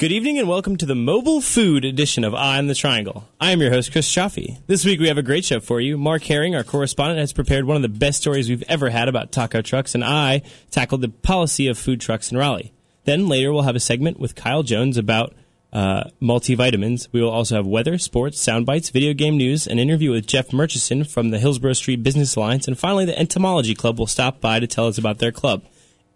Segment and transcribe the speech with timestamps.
[0.00, 3.28] Good evening and welcome to the mobile food edition of Eye on the Triangle.
[3.38, 4.56] I am your host, Chris Chaffee.
[4.66, 5.98] This week we have a great show for you.
[5.98, 9.30] Mark Herring, our correspondent, has prepared one of the best stories we've ever had about
[9.30, 10.40] taco trucks, and I
[10.70, 12.72] tackled the policy of food trucks in Raleigh.
[13.04, 15.34] Then later we'll have a segment with Kyle Jones about
[15.70, 17.08] uh, multivitamins.
[17.12, 20.50] We will also have weather, sports, sound bites, video game news, an interview with Jeff
[20.50, 24.60] Murchison from the Hillsborough Street Business Alliance, and finally the Entomology Club will stop by
[24.60, 25.62] to tell us about their club.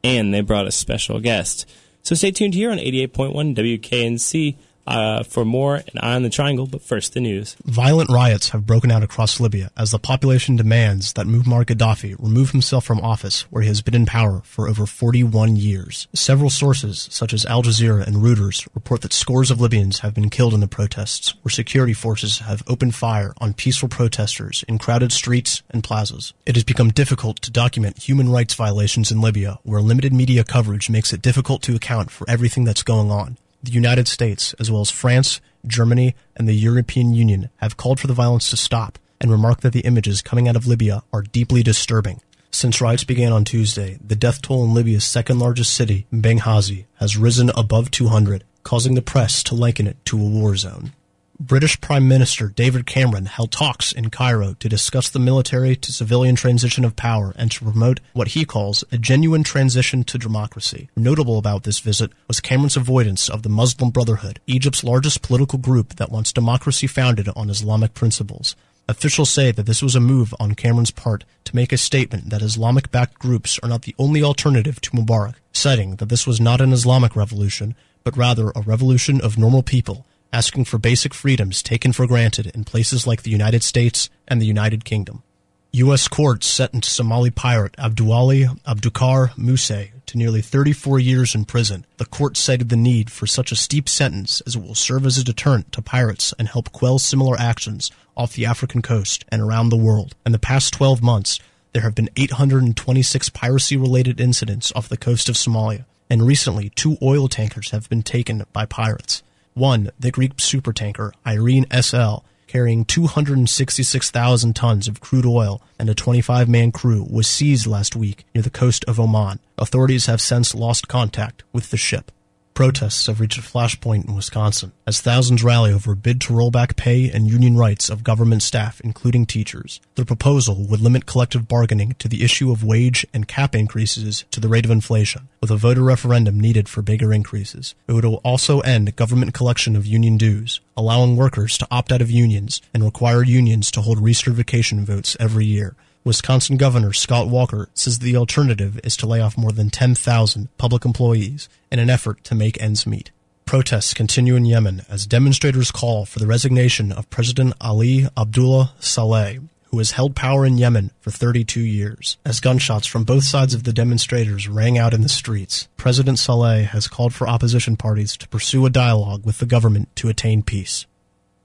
[0.02, 1.68] And they brought a special guest.
[2.04, 4.56] So stay tuned here on 88.1 WKNC
[4.86, 7.56] uh, for more and on the Triangle, but first the news.
[7.64, 12.50] Violent riots have broken out across Libya as the population demands that Muammar Gaddafi remove
[12.50, 16.08] himself from office where he has been in power for over 41 years.
[16.12, 20.30] Several sources, such as Al Jazeera and Reuters, report that scores of Libyans have been
[20.30, 25.12] killed in the protests, where security forces have opened fire on peaceful protesters in crowded
[25.12, 26.32] streets and plazas.
[26.46, 30.90] It has become difficult to document human rights violations in Libya, where limited media coverage
[30.90, 34.80] makes it difficult to account for everything that's going on the United States, as well
[34.80, 39.30] as France, Germany, and the European Union, have called for the violence to stop and
[39.30, 42.20] remarked that the images coming out of Libya are deeply disturbing.
[42.50, 47.16] Since riots began on Tuesday, the death toll in Libya's second largest city, Benghazi, has
[47.16, 50.92] risen above 200, causing the press to liken it to a war zone.
[51.40, 56.36] British Prime Minister David Cameron held talks in Cairo to discuss the military to civilian
[56.36, 60.88] transition of power and to promote what he calls a genuine transition to democracy.
[60.94, 65.96] Notable about this visit was Cameron's avoidance of the Muslim Brotherhood, Egypt's largest political group
[65.96, 68.54] that wants democracy founded on Islamic principles.
[68.88, 72.42] Officials say that this was a move on Cameron's part to make a statement that
[72.42, 76.60] Islamic backed groups are not the only alternative to Mubarak, citing that this was not
[76.60, 81.92] an Islamic revolution, but rather a revolution of normal people asking for basic freedoms taken
[81.92, 85.22] for granted in places like the United States and the United Kingdom.
[85.70, 86.08] U.S.
[86.08, 91.86] courts sentenced Somali pirate Abduwali Abdukar Muse to nearly 34 years in prison.
[91.98, 95.18] The court cited the need for such a steep sentence as it will serve as
[95.18, 99.68] a deterrent to pirates and help quell similar actions off the African coast and around
[99.68, 100.14] the world.
[100.24, 101.40] In the past 12 months,
[101.72, 106.96] there have been 826 piracy related incidents off the coast of Somalia, and recently two
[107.02, 109.23] oil tankers have been taken by pirates.
[109.54, 116.48] One, the Greek supertanker Irene SL, carrying 266,000 tons of crude oil and a 25
[116.48, 119.38] man crew, was seized last week near the coast of Oman.
[119.56, 122.10] Authorities have since lost contact with the ship.
[122.54, 126.52] Protests have reached a flashpoint in Wisconsin as thousands rally over a bid to roll
[126.52, 129.80] back pay and union rights of government staff, including teachers.
[129.96, 134.38] The proposal would limit collective bargaining to the issue of wage and cap increases to
[134.38, 137.74] the rate of inflation, with a voter referendum needed for bigger increases.
[137.88, 142.10] It would also end government collection of union dues, allowing workers to opt out of
[142.12, 145.74] unions and require unions to hold recertification votes every year.
[146.04, 150.84] Wisconsin Governor Scott Walker says the alternative is to lay off more than 10,000 public
[150.84, 153.10] employees in an effort to make ends meet.
[153.46, 159.38] Protests continue in Yemen as demonstrators call for the resignation of President Ali Abdullah Saleh,
[159.70, 162.18] who has held power in Yemen for 32 years.
[162.22, 166.66] As gunshots from both sides of the demonstrators rang out in the streets, President Saleh
[166.66, 170.84] has called for opposition parties to pursue a dialogue with the government to attain peace.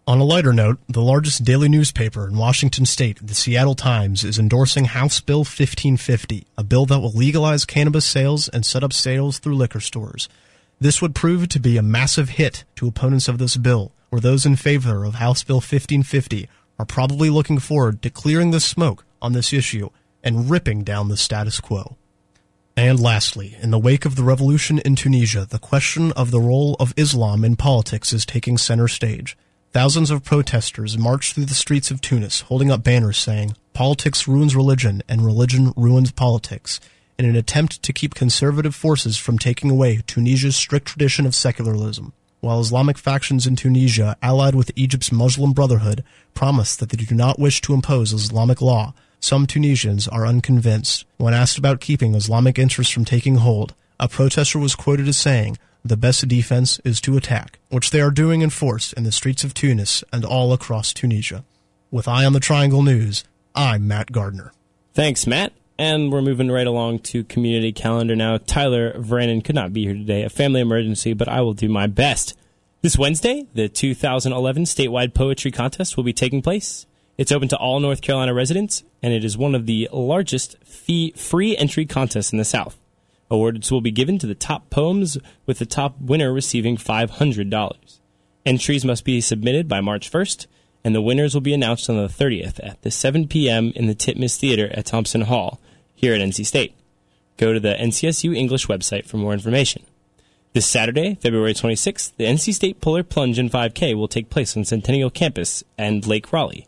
[0.09, 4.39] On a lighter note, the largest daily newspaper in Washington state, the Seattle Times, is
[4.39, 9.37] endorsing House Bill 1550, a bill that will legalize cannabis sales and set up sales
[9.37, 10.27] through liquor stores.
[10.79, 14.47] This would prove to be a massive hit to opponents of this bill, or those
[14.47, 16.49] in favor of House Bill 1550
[16.79, 19.91] are probably looking forward to clearing the smoke on this issue
[20.23, 21.97] and ripping down the status quo.
[22.75, 26.75] And lastly, in the wake of the revolution in Tunisia, the question of the role
[26.79, 29.37] of Islam in politics is taking center stage.
[29.71, 34.55] Thousands of protesters marched through the streets of Tunis holding up banners saying, Politics ruins
[34.55, 36.79] religion and religion ruins politics,
[37.19, 42.13] in an attempt to keep conservative forces from taking away Tunisia's strict tradition of secularism.
[42.39, 46.03] While Islamic factions in Tunisia, allied with Egypt's Muslim Brotherhood,
[46.33, 51.05] promise that they do not wish to impose Islamic law, some Tunisians are unconvinced.
[51.17, 55.59] When asked about keeping Islamic interests from taking hold, a protester was quoted as saying,
[55.83, 59.43] the best defense is to attack, which they are doing in force in the streets
[59.43, 61.43] of Tunis and all across Tunisia.
[61.91, 63.23] With Eye on the Triangle News,
[63.55, 64.51] I'm Matt Gardner.
[64.93, 65.53] Thanks, Matt.
[65.77, 68.37] And we're moving right along to community calendar now.
[68.37, 71.87] Tyler Vranin could not be here today, a family emergency, but I will do my
[71.87, 72.37] best.
[72.81, 76.85] This Wednesday, the 2011 statewide poetry contest will be taking place.
[77.17, 81.13] It's open to all North Carolina residents, and it is one of the largest fee
[81.15, 82.77] free entry contests in the South.
[83.31, 87.99] Awards will be given to the top poems, with the top winner receiving $500.
[88.45, 90.47] Entries must be submitted by March 1st,
[90.83, 93.71] and the winners will be announced on the 30th at the 7 p.m.
[93.75, 95.59] in the Titmus Theater at Thompson Hall,
[95.93, 96.73] here at NC State.
[97.37, 99.83] Go to the NCSU English website for more information.
[100.53, 104.65] This Saturday, February 26th, the NC State Polar Plunge and 5K will take place on
[104.65, 106.67] Centennial Campus and Lake Raleigh.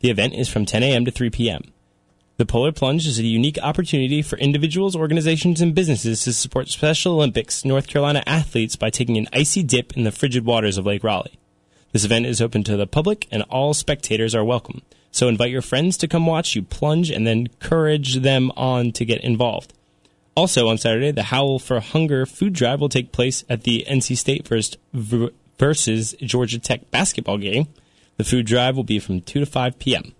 [0.00, 1.04] The event is from 10 a.m.
[1.04, 1.62] to 3 p.m.
[2.38, 7.14] The Polar Plunge is a unique opportunity for individuals, organizations, and businesses to support Special
[7.14, 11.02] Olympics North Carolina athletes by taking an icy dip in the frigid waters of Lake
[11.02, 11.36] Raleigh.
[11.90, 14.82] This event is open to the public and all spectators are welcome.
[15.10, 19.04] So invite your friends to come watch you plunge and then encourage them on to
[19.04, 19.74] get involved.
[20.36, 24.16] Also on Saturday, the Howl for Hunger food drive will take place at the NC
[24.16, 24.76] State versus,
[25.58, 27.66] versus Georgia Tech basketball game.
[28.16, 30.14] The food drive will be from 2 to 5 p.m.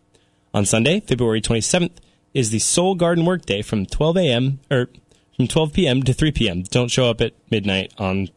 [0.53, 1.93] On Sunday, February 27th,
[2.35, 4.61] is the Soul Garden Workday from 12 a.m.
[4.71, 4.89] or
[5.37, 6.03] from 12 p.m.
[6.03, 6.63] to 3 p.m.
[6.63, 8.29] Don't show up at midnight on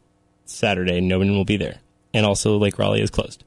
[0.45, 1.01] Saturday.
[1.01, 1.79] No one will be there.
[2.13, 3.43] And also, Lake Raleigh is closed.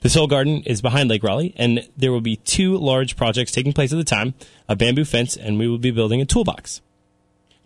[0.00, 3.72] The Soul Garden is behind Lake Raleigh, and there will be two large projects taking
[3.72, 4.34] place at the time
[4.68, 6.80] a bamboo fence, and we will be building a toolbox.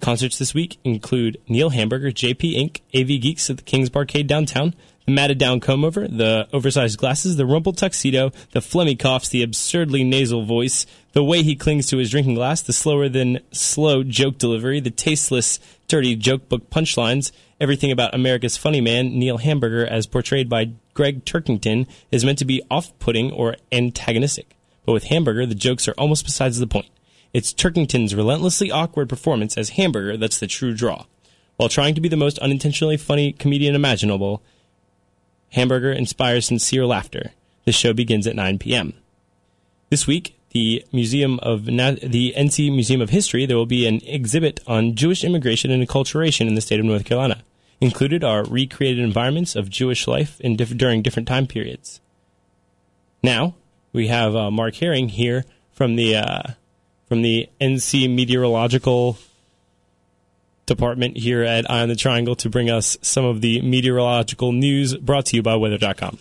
[0.00, 4.74] Concerts this week include Neil Hamburger, JP Inc., AV Geeks at the King's Barcade downtown,
[5.14, 10.04] Matted Down Comb Over, the Oversized Glasses, the Rumpled Tuxedo, the phlegmy Coughs, the absurdly
[10.04, 14.38] nasal voice, the way he clings to his drinking glass, the slower than slow joke
[14.38, 15.58] delivery, the tasteless,
[15.88, 21.24] dirty joke book punchlines, everything about America's funny man, Neil Hamburger, as portrayed by Gregg
[21.24, 24.56] Turkington, is meant to be off putting or antagonistic.
[24.84, 26.88] But with Hamburger, the jokes are almost besides the point.
[27.32, 31.04] It's Turkington's relentlessly awkward performance as Hamburger that's the true draw.
[31.56, 34.42] While trying to be the most unintentionally funny comedian imaginable,
[35.50, 37.32] Hamburger inspires sincere laughter.
[37.64, 38.94] The show begins at 9 p.m.
[39.90, 44.00] This week, the Museum of Na- the NC Museum of History, there will be an
[44.04, 47.42] exhibit on Jewish immigration and acculturation in the state of North Carolina.
[47.80, 52.00] Included are recreated environments of Jewish life diff- during different time periods.
[53.22, 53.54] Now
[53.92, 56.42] we have uh, Mark Herring here from the uh,
[57.08, 59.18] from the NC Meteorological
[60.70, 64.96] Department here at Eye on the Triangle to bring us some of the meteorological news
[64.96, 66.18] brought to you by Weather.com.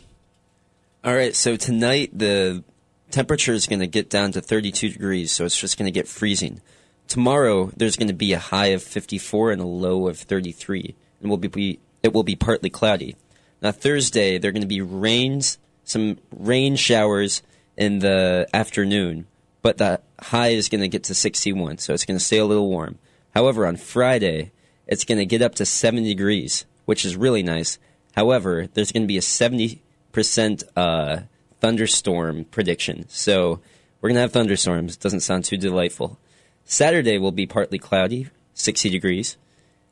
[1.04, 2.64] All right, so tonight the
[3.12, 6.08] temperature is going to get down to 32 degrees, so it's just going to get
[6.08, 6.62] freezing.
[7.08, 11.30] Tomorrow there's going to be a high of 54 and a low of 33, and
[11.30, 13.16] will be it will be partly cloudy.
[13.62, 17.44] Now Thursday there are going to be rains, some rain showers
[17.78, 19.28] in the afternoon,
[19.62, 22.46] but the high is going to get to 61, so it's going to stay a
[22.46, 22.98] little warm.
[23.34, 24.52] However, on Friday
[24.88, 27.78] it's going to get up to 70 degrees, which is really nice.
[28.16, 29.82] However, there's going to be a 70
[30.12, 31.22] percent uh,
[31.60, 33.06] thunderstorm prediction.
[33.10, 33.60] So
[34.02, 34.98] we're going to have thunderstorms.
[34.98, 36.18] Doesn't sound too delightful.
[36.66, 39.38] Saturday will be partly cloudy, 60 degrees.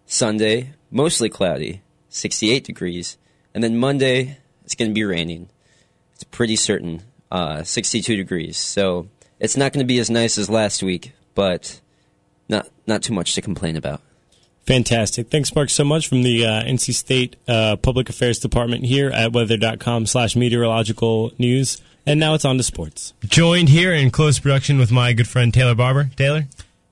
[0.05, 3.17] Sunday, mostly cloudy, 68 degrees.
[3.53, 5.49] And then Monday, it's going to be raining.
[6.13, 8.57] It's pretty certain, uh, 62 degrees.
[8.57, 9.09] So
[9.39, 11.81] it's not going to be as nice as last week, but
[12.49, 14.01] not, not too much to complain about.
[14.65, 15.29] Fantastic.
[15.29, 19.31] Thanks, Mark, so much from the uh, NC State uh, Public Affairs Department here at
[19.31, 21.81] weather.com slash meteorological news.
[22.05, 23.13] And now it's on to sports.
[23.23, 26.09] Joined here in close production with my good friend Taylor Barber.
[26.17, 26.47] Taylor?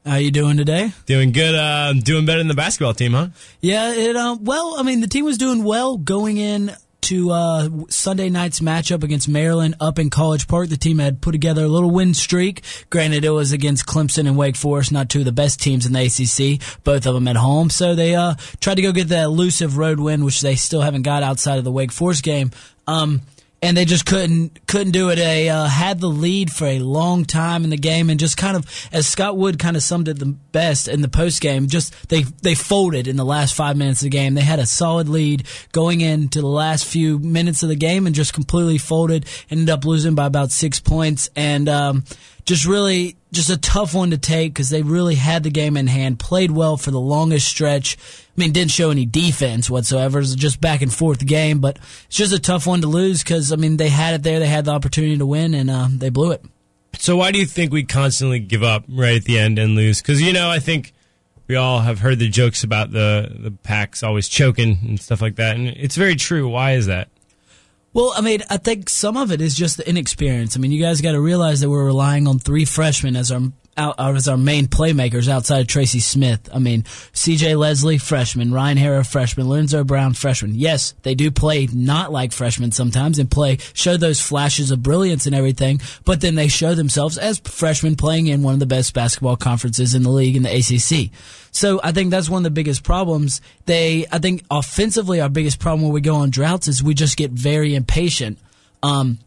[0.06, 0.92] How you doing today?
[1.06, 1.56] Doing good.
[1.56, 3.30] Uh, doing better than the basketball team, huh?
[3.60, 3.92] Yeah.
[3.94, 4.16] It.
[4.16, 6.72] Uh, well, I mean, the team was doing well going in
[7.06, 10.70] to uh, Sunday night's matchup against Maryland up in College Park.
[10.70, 12.64] The team had put together a little win streak.
[12.90, 15.94] Granted, it was against Clemson and Wake Forest, not two of the best teams in
[15.94, 17.70] the ACC, both of them at home.
[17.70, 21.04] So they uh, tried to go get that elusive road win, which they still haven't
[21.04, 22.52] got outside of the Wake Forest game.
[22.88, 23.22] Um,
[23.66, 25.16] and they just couldn't couldn't do it.
[25.16, 28.56] They uh, had the lead for a long time in the game, and just kind
[28.56, 32.10] of as Scott Wood kind of summed it the best in the post game, just
[32.10, 34.36] they they folded in the last five minutes of the game.
[34.36, 38.16] They had a solid lead going into the last few minutes of the game, and
[38.16, 39.26] just completely folded.
[39.50, 42.04] Ended up losing by about six points, and um,
[42.46, 45.88] just really just a tough one to take because they really had the game in
[45.88, 47.98] hand, played well for the longest stretch.
[47.98, 50.20] I mean, didn't show any defense whatsoever.
[50.20, 53.24] It was just back and forth game, but it's just a tough one to lose
[53.24, 55.88] because I mean they had it there, they had the opportunity to win, and uh,
[55.92, 56.44] they blew it.
[56.98, 60.02] So why do you think we constantly give up right at the end and lose?
[60.02, 60.94] Because you know, I think
[61.48, 65.36] we all have heard the jokes about the the packs always choking and stuff like
[65.36, 66.48] that, and it's very true.
[66.48, 67.10] Why is that?
[67.96, 70.58] Well, I mean, I think some of it is just the inexperience.
[70.58, 73.40] I mean, you guys got to realize that we're relying on three freshmen as our
[73.78, 76.50] out, as our main playmakers outside of Tracy Smith.
[76.54, 77.56] I mean, C.J.
[77.56, 80.56] Leslie, freshman, Ryan Harrow, freshman, Lorenzo Brown, freshman.
[80.56, 85.26] Yes, they do play not like freshmen sometimes and play show those flashes of brilliance
[85.26, 88.94] and everything, but then they show themselves as freshmen playing in one of the best
[88.94, 91.12] basketball conferences in the league in the ACC.
[91.52, 93.40] So I think that's one of the biggest problems.
[93.66, 97.16] They, I think offensively, our biggest problem when we go on droughts is we just
[97.16, 98.40] get very impatient.
[98.84, 99.20] Um,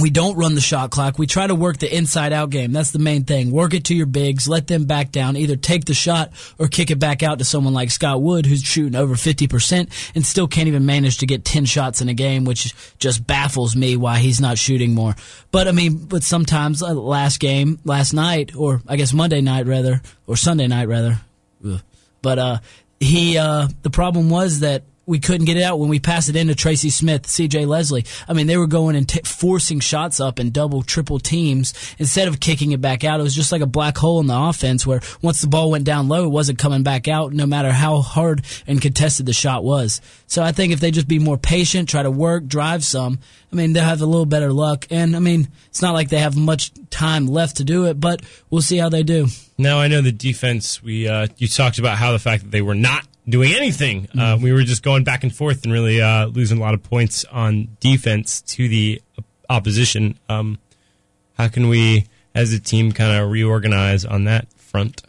[0.00, 1.18] we don't run the shot clock.
[1.18, 2.72] We try to work the inside out game.
[2.72, 3.52] That's the main thing.
[3.52, 4.48] Work it to your bigs.
[4.48, 5.36] Let them back down.
[5.36, 8.62] Either take the shot or kick it back out to someone like Scott Wood, who's
[8.62, 12.44] shooting over 50% and still can't even manage to get 10 shots in a game,
[12.44, 15.14] which just baffles me why he's not shooting more.
[15.52, 19.66] But I mean, but sometimes uh, last game, last night, or I guess Monday night
[19.66, 21.20] rather, or Sunday night rather.
[22.20, 22.58] But, uh,
[22.98, 26.36] he, uh, the problem was that we couldn't get it out when we passed it
[26.36, 28.04] into Tracy Smith, CJ Leslie.
[28.28, 32.28] I mean, they were going and t- forcing shots up and double, triple teams instead
[32.28, 33.20] of kicking it back out.
[33.20, 35.84] It was just like a black hole in the offense where once the ball went
[35.84, 39.64] down low, it wasn't coming back out no matter how hard and contested the shot
[39.64, 40.00] was.
[40.26, 43.18] So I think if they just be more patient, try to work, drive some,
[43.52, 44.86] I mean, they'll have a little better luck.
[44.90, 48.22] And I mean, it's not like they have much time left to do it, but
[48.50, 49.28] we'll see how they do.
[49.58, 50.82] Now I know the defense.
[50.82, 54.08] We uh, you talked about how the fact that they were not doing anything.
[54.12, 54.42] Uh, Mm-hmm.
[54.44, 57.24] we were just going back and forth and really uh, losing a lot of points
[57.26, 59.00] on defense to the
[59.48, 60.18] opposition.
[60.28, 60.58] Um,
[61.38, 65.02] how can we, as a team, kind of reorganize on that front?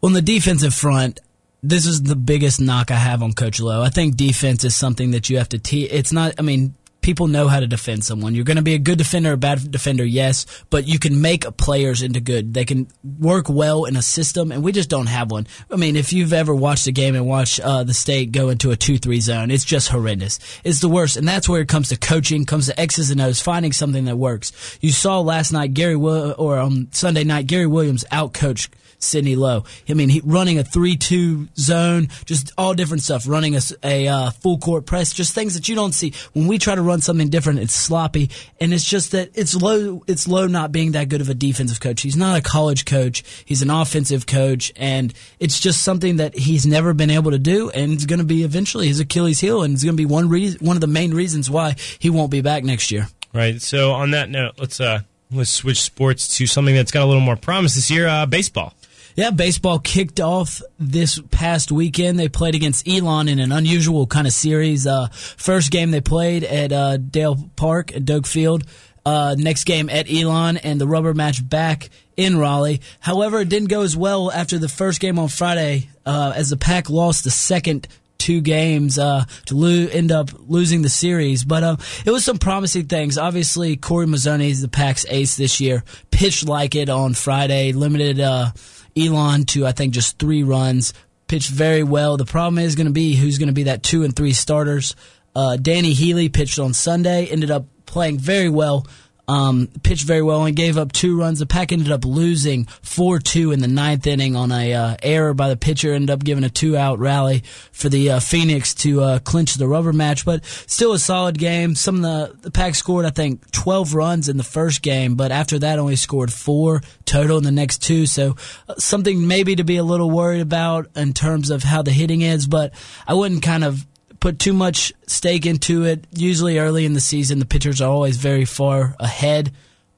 [0.00, 1.20] Well, On the defensive front,
[1.62, 3.82] this is the biggest knock I have on Coach Lowe.
[3.82, 5.90] I think defense is something that you have to teach.
[5.92, 8.34] It's not, I mean, people know how to defend someone.
[8.34, 11.44] You're going to be a good defender, a bad defender, yes, but you can make
[11.56, 12.54] players into good.
[12.54, 15.46] They can work well in a system, and we just don't have one.
[15.70, 18.70] I mean, if you've ever watched a game and watched uh, the state go into
[18.70, 20.38] a 2-3 zone, it's just horrendous.
[20.64, 23.40] It's the worst, and that's where it comes to coaching, comes to X's and O's,
[23.40, 24.78] finding something that works.
[24.80, 28.68] You saw last night, Gary, Will- or um, Sunday night, Gary Williams outcoached
[29.02, 29.64] Sidney Lowe.
[29.88, 33.28] I mean, he running a three-two zone, just all different stuff.
[33.28, 36.74] Running a uh, full court press, just things that you don't see when we try
[36.74, 37.58] to run something different.
[37.58, 38.30] It's sloppy,
[38.60, 40.02] and it's just that it's Lowe.
[40.06, 42.02] It's Lowe not being that good of a defensive coach.
[42.02, 43.22] He's not a college coach.
[43.44, 47.70] He's an offensive coach, and it's just something that he's never been able to do,
[47.70, 50.28] and it's going to be eventually his Achilles heel, and it's going to be one
[50.28, 53.08] reason, one of the main reasons why he won't be back next year.
[53.32, 53.60] Right.
[53.62, 57.22] So on that note, let's uh, let's switch sports to something that's got a little
[57.22, 58.06] more promise this year.
[58.06, 58.74] Uh, baseball.
[59.14, 62.18] Yeah, baseball kicked off this past weekend.
[62.18, 64.86] They played against Elon in an unusual kind of series.
[64.86, 68.64] Uh, first game they played at uh, Dail Park at Doak Field.
[69.04, 72.80] Uh, next game at Elon and the rubber match back in Raleigh.
[73.00, 76.56] However, it didn't go as well after the first game on Friday uh, as the
[76.56, 77.88] Pack lost the second
[78.18, 81.44] two games uh, to lo- end up losing the series.
[81.44, 81.76] But uh,
[82.06, 83.18] it was some promising things.
[83.18, 85.82] Obviously, Corey Mazzoni is the Pack's ace this year.
[86.12, 87.72] Pitched like it on Friday.
[87.72, 88.52] Limited uh,
[88.96, 90.92] Elon to I think just three runs.
[91.28, 92.16] Pitched very well.
[92.16, 94.94] The problem is going to be who's going to be that two and three starters.
[95.34, 97.26] Uh, Danny Healey pitched on Sunday.
[97.26, 98.86] Ended up playing very well.
[99.32, 101.38] Um, pitched very well and gave up two runs.
[101.38, 105.32] The Pack ended up losing four two in the ninth inning on a uh, error
[105.32, 105.94] by the pitcher.
[105.94, 109.66] Ended up giving a two out rally for the uh, Phoenix to uh, clinch the
[109.66, 111.74] rubber match, but still a solid game.
[111.74, 115.32] Some of the the Pack scored I think twelve runs in the first game, but
[115.32, 118.06] after that only scored four total in the next two.
[118.06, 118.36] So
[118.68, 122.20] uh, something maybe to be a little worried about in terms of how the hitting
[122.20, 122.74] is, but
[123.06, 123.86] I wouldn't kind of
[124.22, 126.06] put too much stake into it.
[126.12, 129.50] Usually early in the season, the pitchers are always very far ahead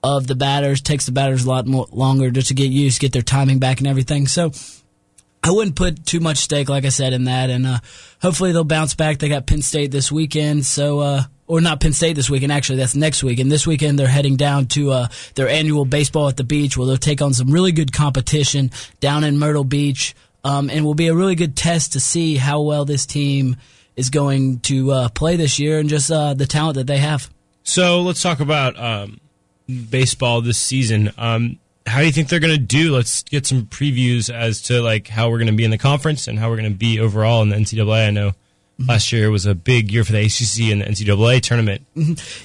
[0.03, 0.81] of the batters.
[0.81, 3.79] Takes the batters a lot more longer just to get used, get their timing back
[3.79, 4.27] and everything.
[4.27, 4.51] So
[5.43, 7.51] I wouldn't put too much stake, like I said, in that.
[7.51, 7.81] And uh,
[8.23, 9.19] hopefully they'll bounce back.
[9.19, 12.51] They got Penn State this weekend, so uh, or not Penn State this weekend.
[12.51, 13.41] Actually, that's next week.
[13.41, 16.87] And this weekend they're heading down to uh, their annual baseball at the beach, where
[16.87, 20.15] they'll take on some really good competition down in Myrtle Beach,
[20.45, 23.57] um, and will be a really good test to see how well this team
[23.97, 27.31] is going to uh, play this year and just uh, the talent that they have.
[27.63, 29.21] So let's talk about um,
[29.91, 31.13] baseball this season.
[31.17, 32.93] Um, how do you think they're going to do?
[32.95, 36.29] Let's get some previews as to like how we're going to be in the conference
[36.29, 38.09] and how we're going to be overall in the NCAA.
[38.09, 38.33] I know
[38.79, 41.83] last year was a big year for the ACC and the NCAA tournament.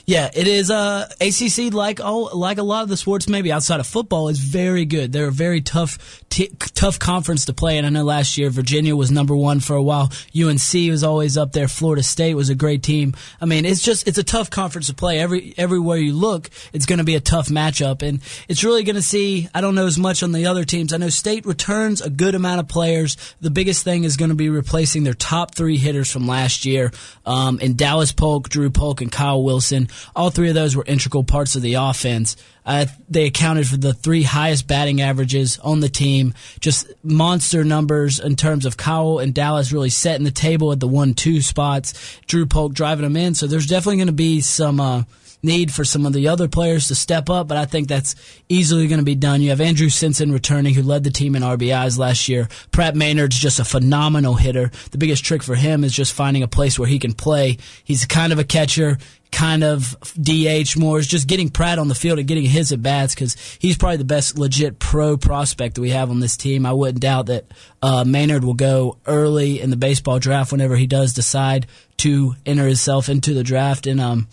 [0.05, 0.71] Yeah, it is.
[0.71, 4.39] Uh, ACC, like all, like a lot of the sports, maybe outside of football, is
[4.39, 5.11] very good.
[5.11, 7.77] They're a very tough, t- tough conference to play.
[7.77, 10.11] And I know last year Virginia was number one for a while.
[10.39, 11.67] UNC was always up there.
[11.67, 13.15] Florida State was a great team.
[13.41, 15.19] I mean, it's just it's a tough conference to play.
[15.19, 18.95] Every everywhere you look, it's going to be a tough matchup, and it's really going
[18.95, 19.47] to see.
[19.53, 20.93] I don't know as much on the other teams.
[20.93, 23.17] I know State returns a good amount of players.
[23.41, 26.91] The biggest thing is going to be replacing their top three hitters from last year
[27.25, 29.89] um, in Dallas Poulk, Drew Poulk, and Kyle Wilson.
[30.15, 32.35] All three of those were integral parts of the offense.
[32.65, 36.33] Uh, they accounted for the three highest batting averages on the team.
[36.59, 40.87] Just monster numbers in terms of Kyle and Dallas really setting the table at the
[40.87, 42.19] one-two spots.
[42.27, 43.33] Drew Poulk driving them in.
[43.33, 44.79] So there's definitely going to be some.
[44.79, 45.03] Uh,
[45.41, 48.15] need for some of the other players to step up, but I think that's
[48.49, 49.41] easily going to be done.
[49.41, 52.47] You have Andrew Simpson returning, who led the team in RBIs last year.
[52.71, 54.71] Pratt Maynard's just a phenomenal hitter.
[54.91, 57.57] The biggest trick for him is just finding a place where he can play.
[57.83, 58.97] He's kind of a catcher,
[59.31, 62.81] kind of DH more is just getting Pratt on the field and getting his at
[62.81, 66.65] bats because he's probably the best legit pro prospect that we have on this team.
[66.65, 67.45] I wouldn't doubt that
[67.81, 71.67] uh, Maynard will go early in the baseball draft whenever he does decide
[71.97, 73.85] to enter himself into the draft.
[73.87, 74.27] And um,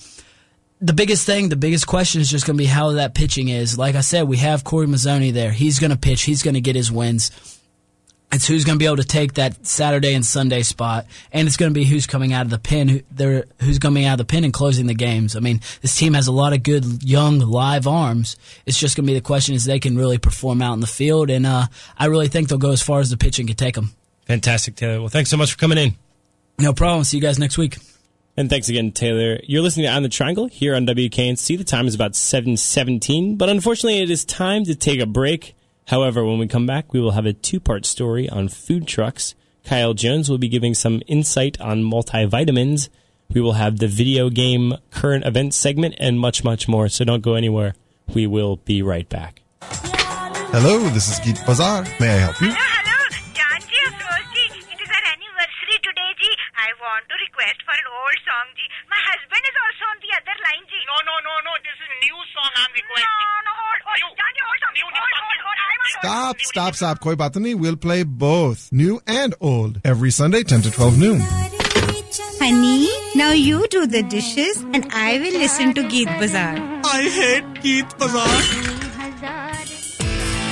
[0.81, 3.79] the biggest thing, the biggest question is just going to be how that pitching is.
[3.79, 5.53] Like I said, we have Corey Mazzoni there.
[5.53, 6.23] He's going to pitch.
[6.23, 7.31] He's going to get his wins.
[8.33, 11.57] It's who's going to be able to take that Saturday and Sunday spot, and it's
[11.57, 14.19] going to be who's coming out of the pin, who, they're, who's coming out of
[14.19, 15.37] the pin and closing the games.
[15.37, 18.37] I mean, this team has a lot of good young live arms.
[18.67, 20.89] It's just going to be the question is they can really perform out in the
[20.89, 21.67] field, and uh,
[21.97, 23.93] I really think they'll go as far as the pitching can take them.
[24.27, 24.99] Fantastic, Taylor.
[24.99, 25.95] Well, thanks so much for coming in.
[26.59, 27.05] No problem.
[27.05, 27.79] See you guys next week.
[28.39, 29.41] And thanks again, Taylor.
[29.45, 31.57] You're listening to On the Triangle here on WKNC.
[31.57, 35.55] The time is about 7:17, but unfortunately, it is time to take a break.
[35.87, 39.35] However, when we come back, we will have a two-part story on food trucks.
[39.65, 42.91] Kyle Jones will be giving some insight on multivitamins.
[43.33, 46.89] We will have the video game current event segment and much, much more.
[46.89, 47.75] So don't go anywhere.
[48.13, 49.41] We will be right back.
[49.63, 51.87] Hello, this is Geet Bazaar.
[51.99, 52.76] May I help you?
[56.97, 58.65] Want to request for an old song ji.
[58.89, 60.81] My husband is also on the other line ji.
[60.89, 61.53] No, no, no, no.
[61.61, 63.21] This is new song I'm requesting.
[63.45, 64.01] no, hold, hold.
[64.01, 64.73] New- Janji, hold on.
[64.73, 65.29] new- new hold, song.
[65.29, 65.59] hold, hold.
[65.61, 66.97] I want Stop, stop, stop.
[67.05, 67.53] Koi baat nahi.
[67.53, 71.21] We'll play both, new and old, every Sunday, 10 to 12 noon.
[72.41, 76.57] Honey, now you do the dishes and I will listen to Geet Bazaar.
[76.97, 78.41] I hate Geet Bazaar.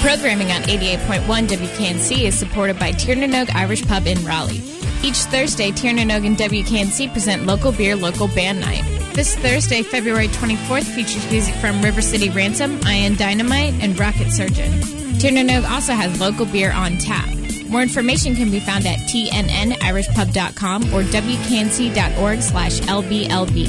[0.05, 4.61] Programming on 88.1 WKNC is supported by Tir na nOg Irish Pub in Raleigh.
[5.03, 8.85] Each Thursday, Tir na nOg and WKNC present Local Beer Local Band Night.
[9.15, 14.81] This Thursday, February 24th, features music from River City Ransom, Iron Dynamite, and Rocket Surgeon.
[15.19, 17.29] Tir na nOg also has local beer on tap.
[17.69, 23.67] More information can be found at tnnirishpub.com or wknc.org slash lblb.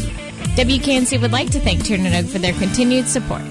[0.55, 3.41] WKNC would like to thank Tir na nOg for their continued support.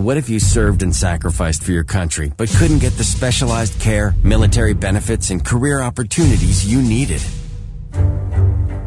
[0.00, 4.14] What if you served and sacrificed for your country, but couldn't get the specialized care,
[4.24, 7.20] military benefits, and career opportunities you needed?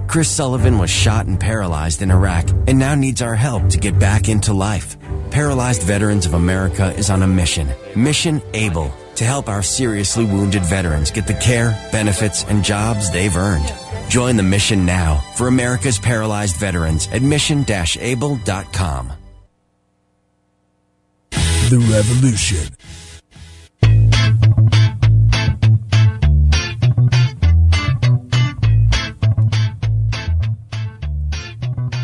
[0.08, 4.00] Chris Sullivan was shot and paralyzed in Iraq and now needs our help to get
[4.00, 4.98] back into life.
[5.30, 10.64] Paralyzed Veterans of America is on a mission, Mission Able, to help our seriously wounded
[10.64, 13.72] veterans get the care, benefits, and jobs they've earned.
[14.10, 19.14] Join the mission now for America's paralyzed veterans at mission-able.com.
[21.74, 22.68] The Revolution.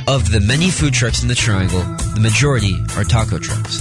[0.07, 1.81] Of the many food trucks in the Triangle,
[2.15, 3.79] the majority are taco trucks.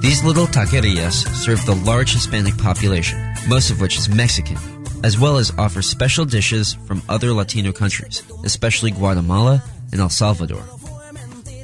[0.00, 4.56] These little taquerias serve the large Hispanic population, most of which is Mexican,
[5.04, 10.62] as well as offer special dishes from other Latino countries, especially Guatemala and El Salvador.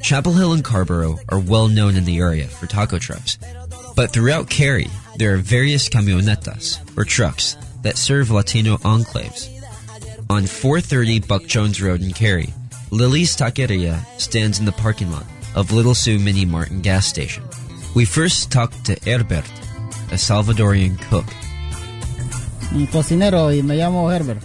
[0.03, 3.39] Chapel Hill and Carrboro are well known in the area for taco trucks,
[3.95, 9.49] but throughout Cary, there are various camionetas, or trucks, that serve Latino enclaves.
[10.31, 12.53] On 430 Buck Jones Road in Cary,
[12.91, 17.43] Lily's Taqueria stands in the parking lot of Little Sioux Mini Mart and gas station.
[17.95, 19.45] We first talked to Herbert,
[20.11, 21.27] a Salvadorian cook.
[22.91, 24.43] cocinero y me llamo Herbert.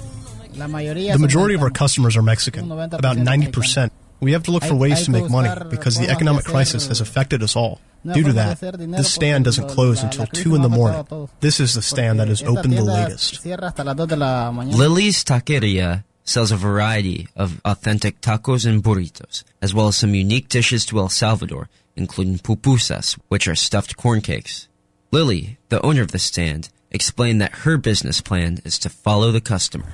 [0.58, 3.92] The majority of our customers are Mexican, about 90%.
[4.20, 7.44] We have to look for ways to make money because the economic crisis has affected
[7.44, 7.80] us all.
[8.14, 11.30] Due to that, this stand doesn't close until 2 in the morning.
[11.40, 13.42] This is the stand that is Esta open the latest.
[13.42, 14.78] Cierra hasta las 2 de la mañana.
[14.78, 20.50] Lily's Taqueria sells a variety of authentic tacos and burritos, as well as some unique
[20.50, 24.68] dishes to El Salvador, including pupusas, which are stuffed corn cakes.
[25.12, 29.42] Lily, the owner of the stand, explained that her business plan is to follow the
[29.42, 29.92] customer.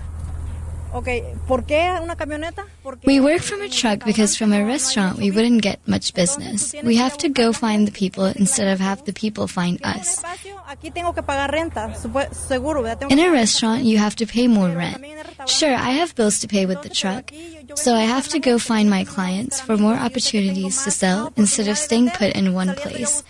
[3.06, 6.73] We work from a truck because from a restaurant we wouldn't get much business.
[6.84, 10.21] We have to go find the people instead of have the people find us.
[10.67, 12.99] aquí tengo que pagar renta, supo- seguro, ¿verdad?
[12.99, 14.97] Tengo In a restaurant, you have to pay more rent.
[15.45, 17.32] Sure, I have bills to pay with the truck,
[17.75, 21.77] so I have to go find my clients for more opportunities to sell instead of
[21.77, 23.23] staying put in one place.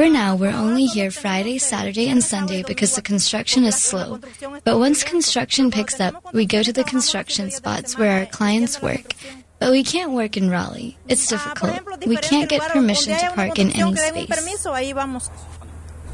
[0.00, 4.18] For now, we're only here Friday, Saturday, and Sunday because the construction is slow.
[4.64, 9.12] But once construction picks up, we go to the construction spots where our clients work.
[9.58, 10.96] But we can't work in Raleigh.
[11.06, 12.06] It's ah, difficult.
[12.06, 14.26] We can't get permission to park in any que den un space.
[14.26, 15.28] permiso, ahí vamos.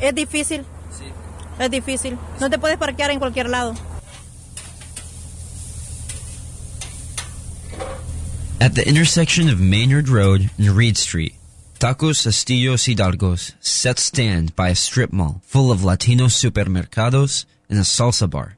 [0.01, 0.65] Es difícil.
[1.61, 2.19] Es difícil.
[2.41, 3.77] No te puedes parquear en cualquier lado.
[8.61, 11.37] At the intersection of Maynard Road and Reed Street,
[11.79, 17.83] Tacos Estillos Hidalgos set stand by a strip mall full of Latino supermercados and a
[17.83, 18.57] salsa bar.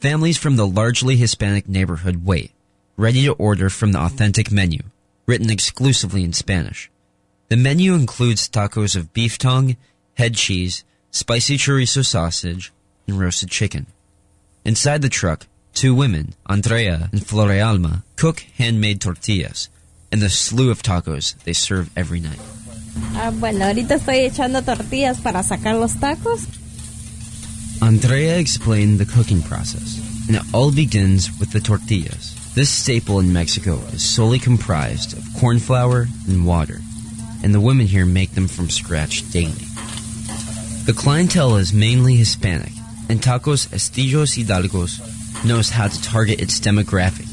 [0.00, 2.52] Families from the largely Hispanic neighborhood wait,
[2.98, 4.80] ready to order from the authentic menu,
[5.24, 6.90] written exclusively in Spanish.
[7.48, 9.78] The menu includes tacos of beef tongue,
[10.18, 12.70] head cheese, spicy chorizo sausage,
[13.08, 13.86] and roasted chicken.
[14.62, 19.70] Inside the truck, two women, Andrea and Florealma, cook handmade tortillas
[20.10, 22.40] and the slew of tacos they serve every night.
[23.14, 26.46] Ah, bueno, ahorita estoy echando tortillas para sacar los tacos.
[27.82, 32.34] Andrea explained the cooking process, and it all begins with the tortillas.
[32.54, 36.78] This staple in Mexico is solely comprised of corn flour and water,
[37.42, 39.66] and the women here make them from scratch daily.
[40.86, 42.72] The clientele is mainly Hispanic,
[43.10, 47.25] and Tacos Estillos Hidalgos knows how to target its demographic,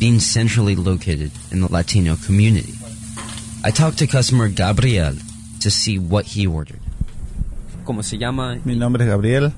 [0.00, 2.74] being centrally located in the Latino community.
[3.62, 5.14] I talked to customer Gabriel
[5.60, 6.80] to see what he ordered.
[7.84, 8.58] ¿Cómo se llama?
[8.64, 9.52] Mi nombre es Gabriel.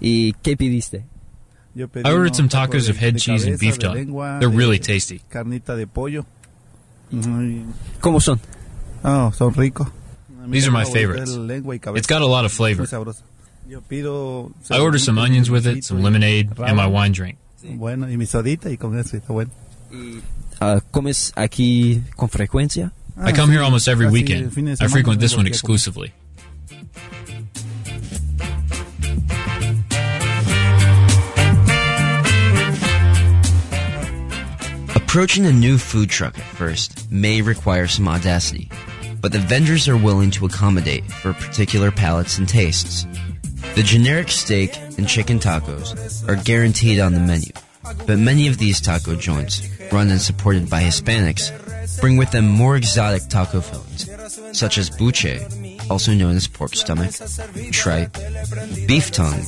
[0.00, 1.04] ¿Y qué pediste?
[1.76, 4.10] I ordered some tacos of head cheese and beef tongue.
[4.40, 5.20] They're really tasty.
[5.30, 6.24] Carnita de pollo.
[8.00, 8.40] ¿Cómo son?
[9.04, 9.86] Oh, son ricos.
[10.48, 11.30] These are my favorites.
[11.30, 12.86] It's got a lot of flavor.
[14.70, 17.36] I ordered some onions with it, some lemonade, and my wine drink.
[17.62, 19.50] Bueno, y mi sodita y con eso está bueno.
[20.60, 22.92] Uh, ¿Comes aquí con frecuencia?
[23.16, 24.52] I come here almost every weekend.
[24.80, 26.12] I frequent this one exclusively.
[34.94, 38.70] Approaching a new food truck at first may require some audacity,
[39.20, 43.06] but the vendors are willing to accommodate for particular palates and tastes.
[43.74, 47.52] The generic steak and chicken tacos are guaranteed on the menu,
[48.06, 51.52] but many of these taco joints, run and supported by Hispanics,
[52.00, 54.10] bring with them more exotic taco fillings,
[54.58, 55.38] such as buche,
[55.90, 57.12] also known as pork stomach,
[57.70, 58.16] tripe,
[58.86, 59.44] beef tongue,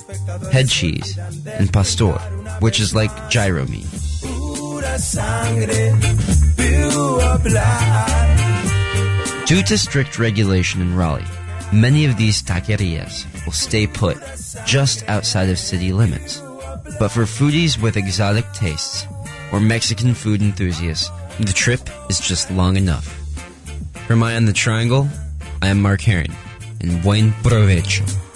[0.52, 2.12] head cheese, and pastor,
[2.60, 3.86] which is like gyro meat.
[9.46, 11.24] Due to strict regulation in Raleigh,
[11.72, 14.18] many of these taquerias will stay put
[14.66, 16.40] just outside of city limits.
[16.98, 19.06] But for foodies with exotic tastes
[19.52, 23.06] or Mexican food enthusiasts, the trip is just long enough.
[24.06, 25.08] From Eye on the Triangle,
[25.62, 26.34] I am Mark Herring,
[26.80, 28.29] and buen provecho.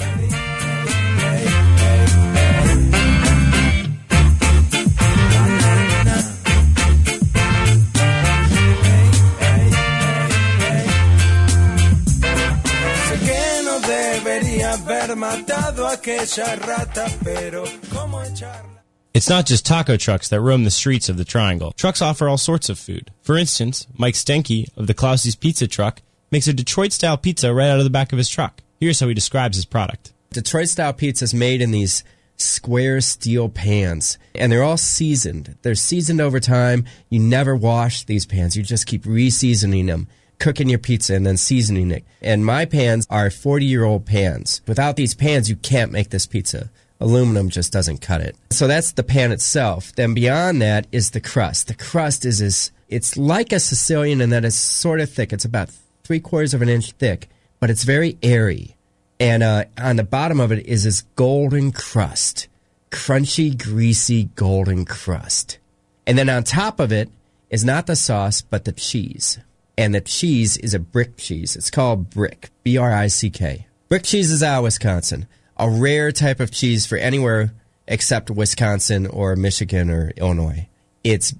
[15.04, 18.80] Haber matado a aquella rata, pero ¿cómo echarla?
[19.12, 21.72] It's not just taco trucks that roam the streets of the Triangle.
[21.72, 23.10] Trucks offer all sorts of food.
[23.20, 27.68] For instance, Mike Stenke of the Klausie's Pizza Truck makes a Detroit style pizza right
[27.68, 28.62] out of the back of his truck.
[28.80, 30.14] Here's how he describes his product.
[30.30, 32.02] Detroit style pizza is made in these
[32.38, 35.58] square steel pans, and they're all seasoned.
[35.60, 36.86] They're seasoned over time.
[37.10, 40.08] You never wash these pans, you just keep re seasoning them.
[40.38, 42.04] Cooking your pizza and then seasoning it.
[42.20, 44.60] And my pans are 40 year old pans.
[44.66, 46.70] Without these pans, you can't make this pizza
[47.00, 48.36] aluminum just doesn't cut it.
[48.50, 49.94] So that's the pan itself.
[49.94, 51.68] Then beyond that is the crust.
[51.68, 55.32] The crust is is it's like a Sicilian in that it's sort of thick.
[55.32, 55.70] It's about
[56.02, 57.28] three quarters of an inch thick,
[57.60, 58.76] but it's very airy.
[59.20, 62.48] And uh, on the bottom of it is this golden crust,
[62.90, 65.58] crunchy, greasy golden crust.
[66.06, 67.10] And then on top of it
[67.48, 69.38] is not the sauce, but the cheese.
[69.76, 71.56] And the cheese is a brick cheese.
[71.56, 73.66] It's called brick, B R I C K.
[73.88, 77.52] Brick cheese is out of Wisconsin a rare type of cheese for anywhere
[77.86, 80.68] except Wisconsin or Michigan or Illinois.
[81.02, 81.34] It's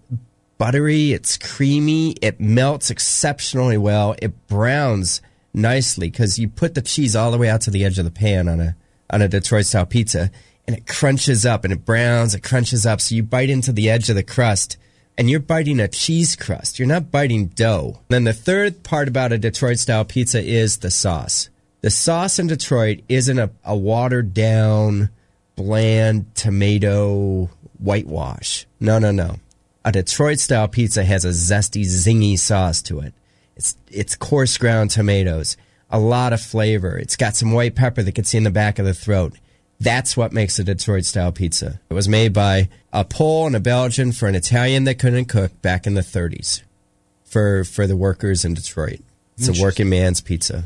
[0.59, 5.21] buttery, it's creamy, it melts exceptionally well, it browns
[5.53, 8.11] nicely because you put the cheese all the way out to the edge of the
[8.11, 8.77] pan on a
[9.11, 10.31] on a Detroit style pizza
[10.67, 13.91] and it crunches up and it browns, it crunches up so you bite into the
[13.91, 14.77] edge of the crust
[15.17, 16.79] and you're biting a cheese crust.
[16.79, 18.01] You're not biting dough.
[18.09, 21.49] Then the third part about a Detroit style pizza is the sauce.
[21.83, 25.11] The sauce in Detroit isn't a, a watered down,
[25.55, 28.67] bland tomato whitewash.
[28.81, 29.37] No, no, no.
[29.85, 33.13] A Detroit style pizza has a zesty, zingy sauce to it.
[33.55, 35.57] It's, it's coarse ground tomatoes,
[35.91, 36.97] a lot of flavor.
[36.97, 39.35] It's got some white pepper that gets you in the back of the throat.
[39.85, 41.79] That's what makes a Detroit style pizza.
[41.91, 45.61] It was made by a Pole and a Belgian for an Italian that couldn't cook
[45.61, 46.63] back in the 30s
[47.23, 49.01] for, for the workers in Detroit.
[49.37, 50.65] It's a working man's pizza.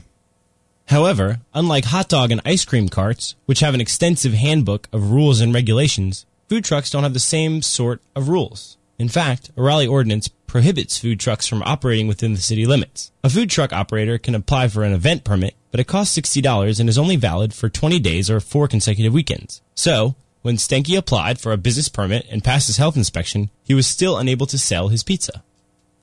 [0.87, 5.41] However, unlike hot dog and ice cream carts, which have an extensive handbook of rules
[5.41, 8.77] and regulations, food trucks don't have the same sort of rules.
[9.01, 13.13] In fact, a Raleigh ordinance prohibits food trucks from operating within the city limits.
[13.23, 16.89] A food truck operator can apply for an event permit, but it costs $60 and
[16.89, 19.63] is only valid for 20 days or four consecutive weekends.
[19.77, 23.87] So, when Stenke applied for a business permit and passed his health inspection, he was
[23.87, 25.45] still unable to sell his pizza.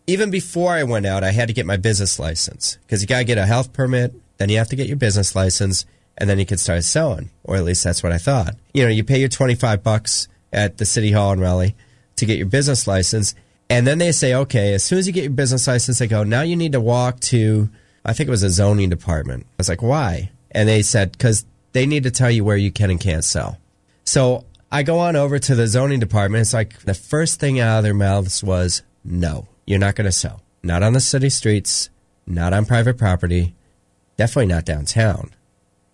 [0.08, 3.20] Even before I went out, I had to get my business license because you got
[3.20, 5.86] to get a health permit, then you have to get your business license,
[6.18, 7.32] and then you can start selling.
[7.44, 8.56] Or at least that's what I thought.
[8.74, 11.76] You know, you pay your 25 bucks at the city hall in Raleigh
[12.18, 13.36] to get your business license.
[13.70, 16.24] And then they say, okay, as soon as you get your business license, they go,
[16.24, 17.70] now you need to walk to,
[18.04, 19.46] I think it was a zoning department.
[19.50, 20.32] I was like, why?
[20.52, 23.58] And they said, because they need to tell you where you can and can't sell.
[24.06, 26.42] So I go on over to the zoning department.
[26.42, 30.12] It's like the first thing out of their mouths was, no, you're not going to
[30.12, 30.42] sell.
[30.62, 31.90] Not on the city streets,
[32.28, 33.56] not on private property,
[34.18, 35.32] definitely not downtown.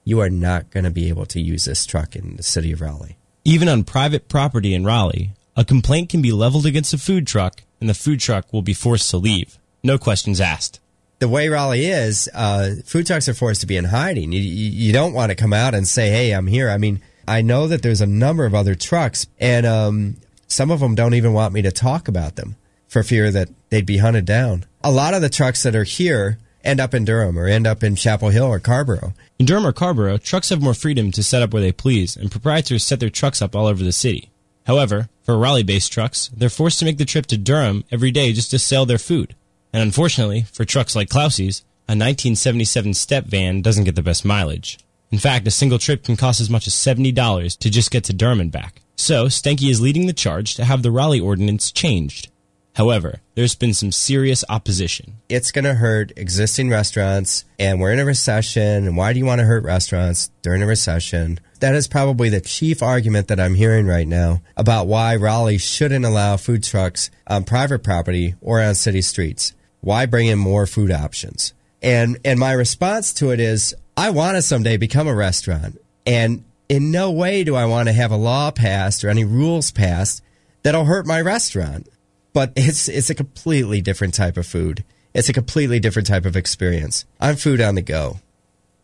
[0.04, 2.82] You are not going to be able to use this truck in the city of
[2.82, 3.18] Raleigh.
[3.44, 7.64] Even on private property in Raleigh, a complaint can be leveled against a food truck
[7.80, 9.58] and the food truck will be forced to leave.
[9.84, 10.80] No questions asked.
[11.20, 14.32] The way Raleigh is, uh, food trucks are forced to be in hiding.
[14.32, 16.70] You, you don't want to come out and say, hey, I'm here.
[16.70, 20.80] I mean, I know that there's a number of other trucks, and um, some of
[20.80, 22.56] them don't even want me to talk about them
[22.88, 24.66] for fear that they'd be hunted down.
[24.84, 27.84] A lot of the trucks that are here end up in Durham or end up
[27.84, 29.14] in Chapel Hill or Carrboro.
[29.38, 32.32] In Durham or Carrboro, trucks have more freedom to set up where they please, and
[32.32, 34.30] proprietors set their trucks up all over the city.
[34.66, 38.34] However, for Raleigh based trucks, they're forced to make the trip to Durham every day
[38.34, 39.34] just to sell their food.
[39.72, 44.78] And unfortunately, for trucks like Klausie's, a 1977 step van doesn't get the best mileage.
[45.10, 48.14] In fact, a single trip can cost as much as $70 to just get to
[48.14, 48.82] Durham and back.
[48.98, 52.30] So, Stenke is leading the charge to have the Raleigh ordinance changed.
[52.76, 55.14] However, there's been some serious opposition.
[55.30, 58.86] It's going to hurt existing restaurants, and we're in a recession.
[58.86, 61.40] And why do you want to hurt restaurants during a recession?
[61.62, 66.06] That is probably the chief argument that I'm hearing right now about why Raleigh shouldn't
[66.06, 69.54] allow food trucks on private property or on city streets.
[69.80, 71.54] Why bring in more food options?
[71.82, 76.44] And and my response to it is, I want to someday become a restaurant, and
[76.68, 80.22] in no way do I want to have a law passed or any rules passed
[80.64, 81.88] that'll hurt my restaurant
[82.34, 84.84] but it's it's a completely different type of food.
[85.14, 87.06] It's a completely different type of experience.
[87.20, 88.20] I'm food on the go.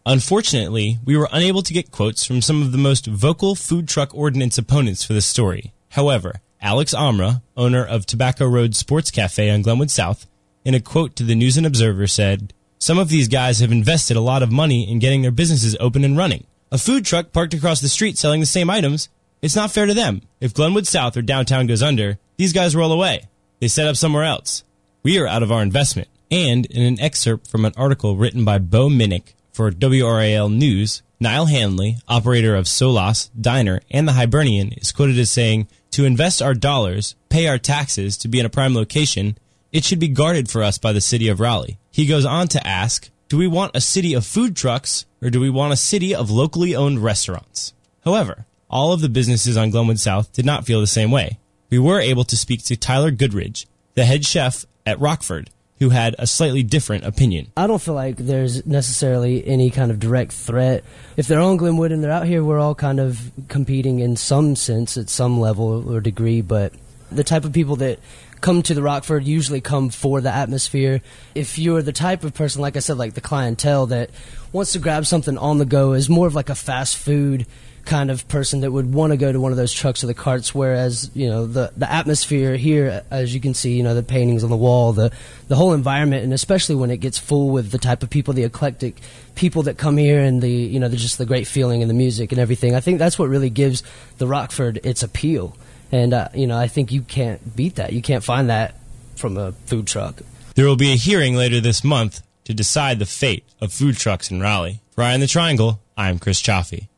[0.10, 4.16] Unfortunately, we were unable to get quotes from some of the most vocal food truck
[4.16, 5.74] ordinance opponents for this story.
[5.90, 10.26] However, Alex Amra, owner of Tobacco Road Sports Cafe on Glenwood South,
[10.64, 14.16] in a quote to the News and Observer said, Some of these guys have invested
[14.16, 16.46] a lot of money in getting their businesses open and running.
[16.72, 19.10] A food truck parked across the street selling the same items,
[19.42, 20.22] it's not fair to them.
[20.40, 23.24] If Glenwood South or downtown goes under, these guys roll away.
[23.60, 24.64] They set up somewhere else.
[25.04, 26.08] We are out of our investment.
[26.32, 31.48] And in an excerpt from an article written by Beau Minnick for WRAL News, Niall
[31.48, 36.54] Hanley, operator of Solas, Diner, and the Hibernian, is quoted as saying, To invest our
[36.54, 39.36] dollars, pay our taxes to be in a prime location,
[39.72, 41.80] it should be guarded for us by the city of Raleigh.
[41.90, 45.40] He goes on to ask, Do we want a city of food trucks, or do
[45.40, 47.74] we want a city of locally owned restaurants?
[48.06, 51.40] However, all of the businesses on Glenwood South did not feel the same way
[51.72, 53.66] we were able to speak to Tyler Goodridge,
[53.96, 57.48] the head chef at Rockford, who had a slightly different opinion.
[57.56, 60.84] I don't feel like there's necessarily any kind of direct threat.
[61.18, 64.56] If they're on Glenwood and they're out here, we're all kind of competing in some
[64.56, 66.74] sense at some level or degree, but
[67.12, 68.00] the type of people that
[68.42, 71.02] come to the Rockford usually come for the atmosphere.
[71.36, 74.10] If you're the type of person, like I said, like the clientele that
[74.52, 77.46] wants to grab something on the go, is more of like a fast food
[77.88, 80.14] kind of person that would want to go to one of those trucks or the
[80.14, 80.54] carts.
[80.54, 84.44] Whereas you know the the atmosphere here, as you can see, you know the paintings
[84.44, 85.12] on the wall, the
[85.48, 88.44] the whole environment, and especially when it gets full with the type of people, the
[88.44, 89.00] eclectic
[89.36, 91.96] people that come here, and the you know the, just the great feeling and the
[91.96, 92.76] music and everything.
[92.76, 93.82] I think that's what really gives
[94.18, 95.58] the Rockford its appeal.
[95.92, 97.94] And uh, you know I think you can't beat that.
[97.94, 98.76] You can't find that
[99.16, 100.22] from a food truck.
[100.56, 104.30] There will be a hearing later this month to decide the fate of food trucks
[104.30, 104.82] in Raleigh.
[104.92, 106.90] For the Triangle, I'm Chris Chaffee.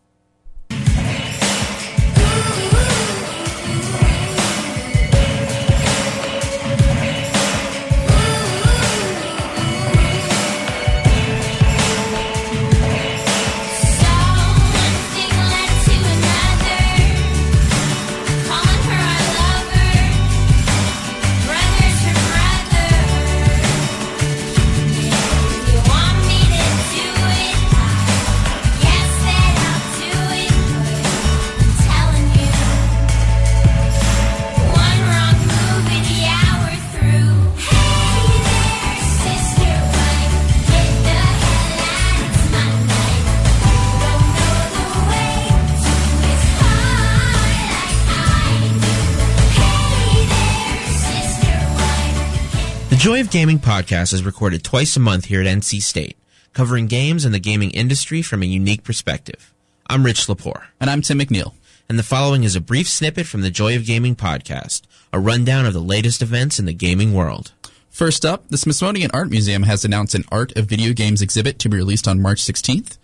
[53.32, 56.18] Gaming podcast is recorded twice a month here at NC State,
[56.54, 59.54] covering games and the gaming industry from a unique perspective.
[59.88, 60.64] I'm Rich Lepore.
[60.82, 61.54] And I'm Tim McNeil.
[61.88, 64.82] And the following is a brief snippet from the Joy of Gaming podcast,
[65.14, 67.52] a rundown of the latest events in the gaming world.
[67.92, 71.70] First up, the Smithsonian Art Museum has announced an Art of Video Games exhibit to
[71.70, 72.98] be released on March 16th.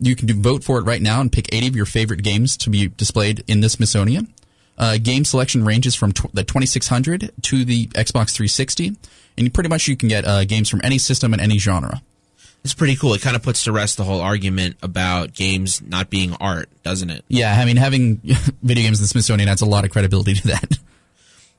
[0.00, 2.56] You can do, vote for it right now and pick 80 of your favorite games
[2.56, 4.34] to be displayed in the Smithsonian.
[4.76, 8.96] Uh, game selection ranges from tw- the 2600 to the Xbox 360,
[9.36, 12.02] and pretty much you can get uh, games from any system and any genre.
[12.62, 13.14] It's pretty cool.
[13.14, 17.08] It kind of puts to rest the whole argument about games not being art, doesn't
[17.08, 17.24] it?
[17.28, 18.16] Yeah, I mean, having
[18.62, 20.78] video games in the Smithsonian adds a lot of credibility to that.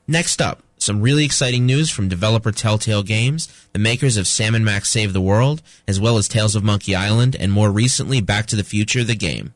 [0.07, 4.65] Next up, some really exciting news from developer Telltale Games, the makers of Sam &
[4.65, 8.47] Max Save the World, as well as Tales of Monkey Island, and more recently, Back
[8.47, 9.53] to the Future, the game.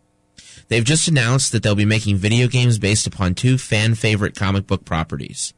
[0.67, 4.65] They've just announced that they'll be making video games based upon two fan favorite comic
[4.65, 5.53] book properties.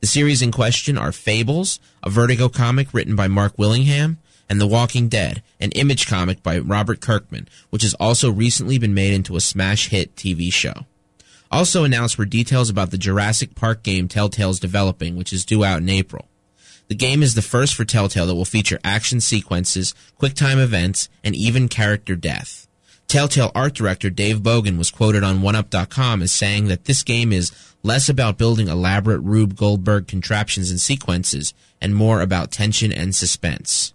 [0.00, 4.66] The series in question are Fables, a Vertigo comic written by Mark Willingham, and The
[4.66, 9.34] Walking Dead, an image comic by Robert Kirkman, which has also recently been made into
[9.34, 10.86] a smash hit TV show.
[11.50, 15.80] Also announced were details about the Jurassic Park game Telltale's developing, which is due out
[15.80, 16.28] in April.
[16.86, 21.08] The game is the first for Telltale that will feature action sequences, quick time events,
[21.24, 22.67] and even character death.
[23.08, 27.52] Telltale art director Dave Bogan was quoted on 1UP.com as saying that this game is
[27.82, 33.94] less about building elaborate Rube Goldberg contraptions and sequences and more about tension and suspense.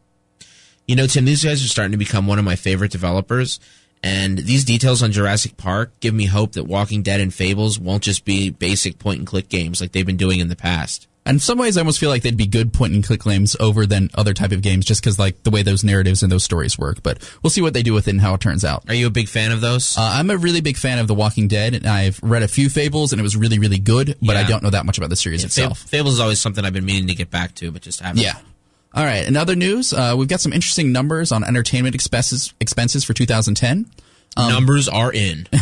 [0.88, 3.60] You know, Tim, these guys are starting to become one of my favorite developers,
[4.02, 8.04] and these details on Jurassic Park give me hope that Walking Dead and Fables won't
[8.04, 11.08] just be basic point and click games like they've been doing in the past.
[11.26, 13.86] In some ways, I almost feel like they'd be good point and click games over
[13.86, 16.78] than other type of games, just because like the way those narratives and those stories
[16.78, 17.02] work.
[17.02, 18.84] But we'll see what they do with it and how it turns out.
[18.90, 19.98] Are you a big fan of those?
[19.98, 22.70] Uh, I'm a really big fan of The Walking Dead, and I've read a few
[22.70, 24.18] Fables, and it was really, really good.
[24.22, 24.42] But Yeah.
[24.42, 25.80] I don't know that much about the series Yeah, itself.
[25.80, 28.22] Fab- Fables is always something I've been meaning to get back to, but just haven't.
[28.22, 28.36] Yeah.
[28.94, 29.26] All right.
[29.26, 33.90] In other news, uh, we've got some interesting numbers on entertainment expenses expenses for 2010.
[34.36, 35.48] Um, Numbers are in.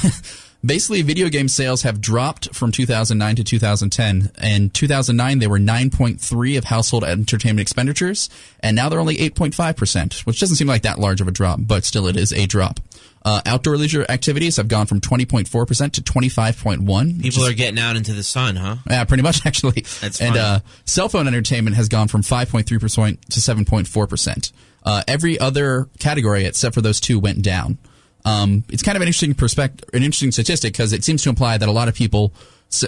[0.63, 4.31] Basically, video game sales have dropped from 2009 to 2010.
[4.43, 10.39] In 2009, they were 9.3 of household entertainment expenditures, and now they're only 8.5%, which
[10.39, 12.79] doesn't seem like that large of a drop, but still it is a drop.
[13.23, 17.21] Uh, outdoor leisure activities have gone from 20.4% to 25.1.
[17.21, 18.77] People is- are getting out into the sun, huh?
[18.89, 19.81] yeah, pretty much actually.
[19.99, 24.51] That's and uh, cell phone entertainment has gone from 5.3% to 7.4%.
[24.83, 27.77] Uh, every other category except for those two went down.
[28.25, 31.57] Um, it's kind of an interesting perspective, an interesting statistic because it seems to imply
[31.57, 32.33] that a lot of people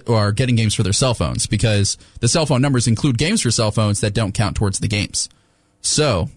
[0.08, 3.52] are getting games for their cell phones because the cell phone numbers include games for
[3.52, 5.28] cell phones that don't count towards the games.
[5.82, 6.30] So,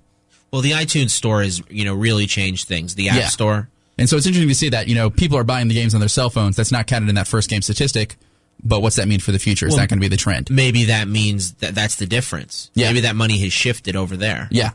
[0.50, 2.94] Well, the iTunes store has, you know, really changed things.
[2.94, 3.26] The App Yeah.
[3.28, 3.68] Store.
[3.98, 6.00] and so it's interesting to see that you know people are buying the games on
[6.00, 6.56] their cell phones.
[6.56, 8.16] That's not counted in that first game statistic.
[8.64, 9.66] But what's that mean for the future?
[9.66, 10.48] Is Well, that going to be the trend?
[10.50, 12.70] Maybe that means that that's the difference.
[12.74, 12.88] Yeah.
[12.88, 14.48] Maybe that money has shifted over there.
[14.50, 14.70] Yeah.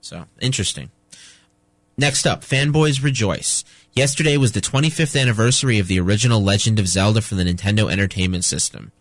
[0.00, 0.90] So, interesting.
[1.98, 3.64] Next up, fanboys rejoice.
[3.94, 8.44] Yesterday was the 25th anniversary of the original Legend of Zelda for the Nintendo Entertainment
[8.44, 8.92] System.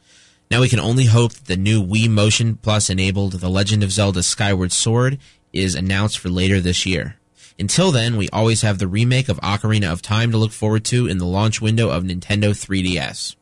[0.49, 3.91] Now we can only hope that the new Wii Motion Plus enabled The Legend of
[3.91, 5.19] Zelda Skyward Sword
[5.51, 7.17] is announced for later this year.
[7.60, 11.05] Until then, we always have the remake of Ocarina of Time to look forward to
[11.05, 13.36] in the launch window of Nintendo 3DS.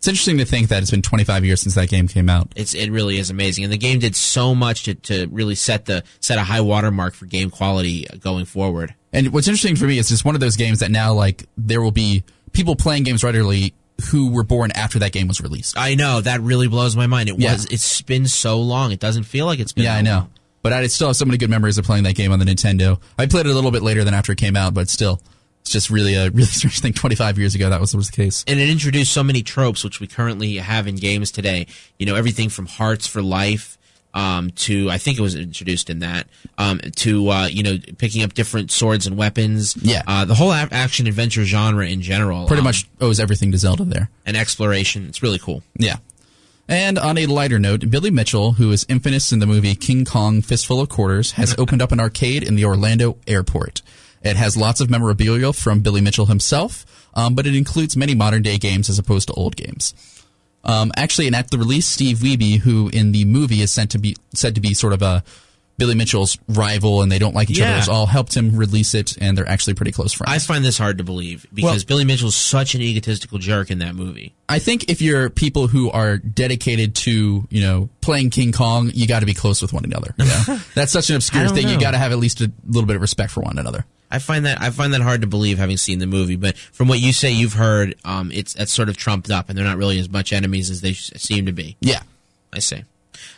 [0.00, 2.50] It's interesting to think that it's been 25 years since that game came out.
[2.56, 5.84] It's it really is amazing, and the game did so much to, to really set
[5.84, 8.94] the set a high watermark for game quality uh, going forward.
[9.12, 11.82] And what's interesting for me is it's one of those games that now like there
[11.82, 13.74] will be people playing games regularly
[14.10, 15.76] who were born after that game was released.
[15.78, 17.28] I know that really blows my mind.
[17.28, 17.52] It Yeah.
[17.52, 19.84] was it's been so long; it doesn't feel like it's been.
[19.84, 20.10] Yeah, I know.
[20.16, 20.30] long.
[20.62, 22.98] But I still have so many good memories of playing that game on the Nintendo.
[23.18, 25.20] I played it a little bit later than after it came out, but still,
[25.60, 26.92] it's just really a really strange thing.
[26.92, 28.44] 25 years ago, that was, was the case.
[28.46, 31.66] And it introduced so many tropes which we currently have in games today.
[31.98, 33.78] You know, everything from hearts for life
[34.14, 36.26] um, to I think it was introduced in that
[36.58, 39.76] um, to uh, you know picking up different swords and weapons.
[39.76, 40.02] Yeah.
[40.06, 42.46] uh, the whole action adventure genre in general.
[42.46, 44.10] Pretty um, much owes everything to Zelda there.
[44.26, 45.06] and exploration.
[45.08, 45.62] It's really cool.
[45.76, 45.96] Yeah.
[46.68, 50.40] And on a lighter note, Billy Mitchell, who is infamous in the movie King Kong
[50.40, 53.82] Fistful of Quarters, has opened up an arcade in the Orlando airport.
[54.22, 58.42] It has lots of memorabilia from Billy Mitchell himself, um, but it includes many modern
[58.42, 59.94] day games as opposed to old games.
[60.62, 63.98] Um, actually, and at the release, Steve Wiebe, who in the movie is sent to
[63.98, 65.24] be said to be sort of a
[65.78, 67.78] Billy Mitchell's rival, and they don't like each Yeah.
[67.78, 70.30] other, all helped him release it, and they're actually pretty close friends.
[70.30, 73.78] I find this hard to believe because Well- Billy Mitchell's such an egotistical jerk in
[73.78, 74.34] that movie.
[74.50, 79.06] I think if you're people who are dedicated to, you know, playing King Kong, you
[79.06, 80.14] got to be close with one another.
[80.18, 80.60] You know?
[80.74, 81.66] That's such an obscure thing.
[81.68, 81.80] You know.
[81.80, 83.86] got to have at least a little bit of respect for one another.
[84.10, 86.88] I find that I find that hard to believe having seen the movie, but from
[86.88, 89.76] what you say you've heard, um, it's it's sort of trumped up, and they're not
[89.76, 91.76] really as much enemies as they seem to be.
[91.80, 92.02] Yeah.
[92.52, 92.84] I see.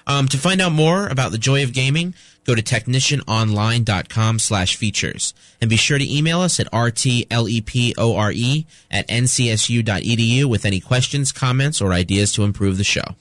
[0.07, 2.15] Um, to find out more about the joy of gaming,
[2.45, 5.35] go to technicianonline.com slash features.
[5.61, 11.93] And be sure to email us at rtlepore at ncsu.edu with any questions, comments, or
[11.93, 13.15] ideas to improve the show.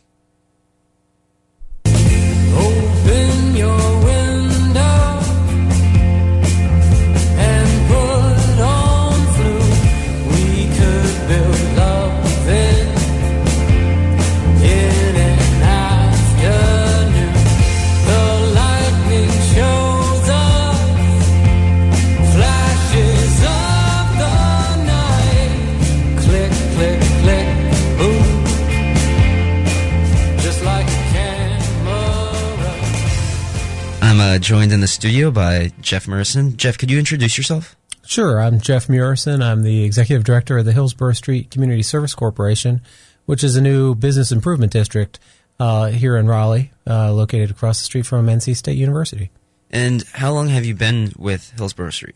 [34.32, 36.55] Uh, joined in the studio by Jeff Murison.
[36.55, 37.75] Jeff, could you introduce yourself?
[38.05, 38.39] Sure.
[38.39, 39.41] I'm Jeff Murison.
[39.41, 42.82] I'm the executive director of the Hillsborough Street Community Service Corporation,
[43.25, 45.19] which is a new business improvement district
[45.59, 49.32] uh, here in Raleigh, uh, located across the street from NC State University.
[49.69, 52.15] And how long have you been with Hillsborough Street?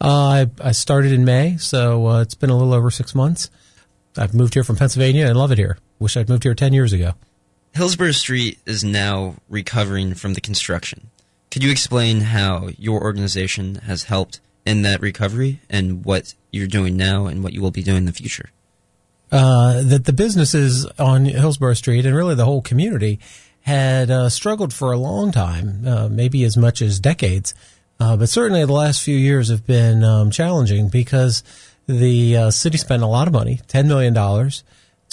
[0.00, 3.48] Uh, I, I started in May, so uh, it's been a little over six months.
[4.16, 5.78] I've moved here from Pennsylvania and love it here.
[6.00, 7.12] Wish I'd moved here 10 years ago.
[7.74, 11.10] Hillsborough Street is now recovering from the construction.
[11.54, 16.96] Could you explain how your organization has helped in that recovery and what you're doing
[16.96, 18.50] now and what you will be doing in the future?
[19.34, 23.18] uh, that the businesses on Hillsborough Street and really the whole community
[23.62, 27.52] had uh, struggled for a long time, uh, maybe as much as decades.
[27.98, 31.42] Uh, but certainly the last few years have been um, challenging because
[31.88, 34.14] the uh, city spent a lot of money, $10 million,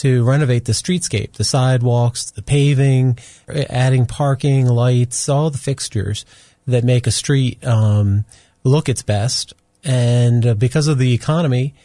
[0.02, 6.26] to renovate the streetscape, the sidewalks, the paving, adding parking, lights, all the fixtures
[6.66, 8.26] that make a street um,
[8.64, 9.54] look its best.
[9.84, 11.76] And uh, because of the economy,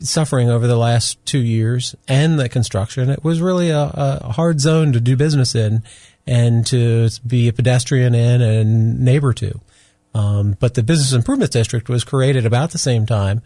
[0.00, 4.60] suffering over the last two years and the construction, it was really a, a hard
[4.60, 5.82] zone to do business in
[6.26, 9.58] and to be a pedestrian in and neighbor to.
[10.14, 13.40] Um, but the Business Improvement District was created about the same time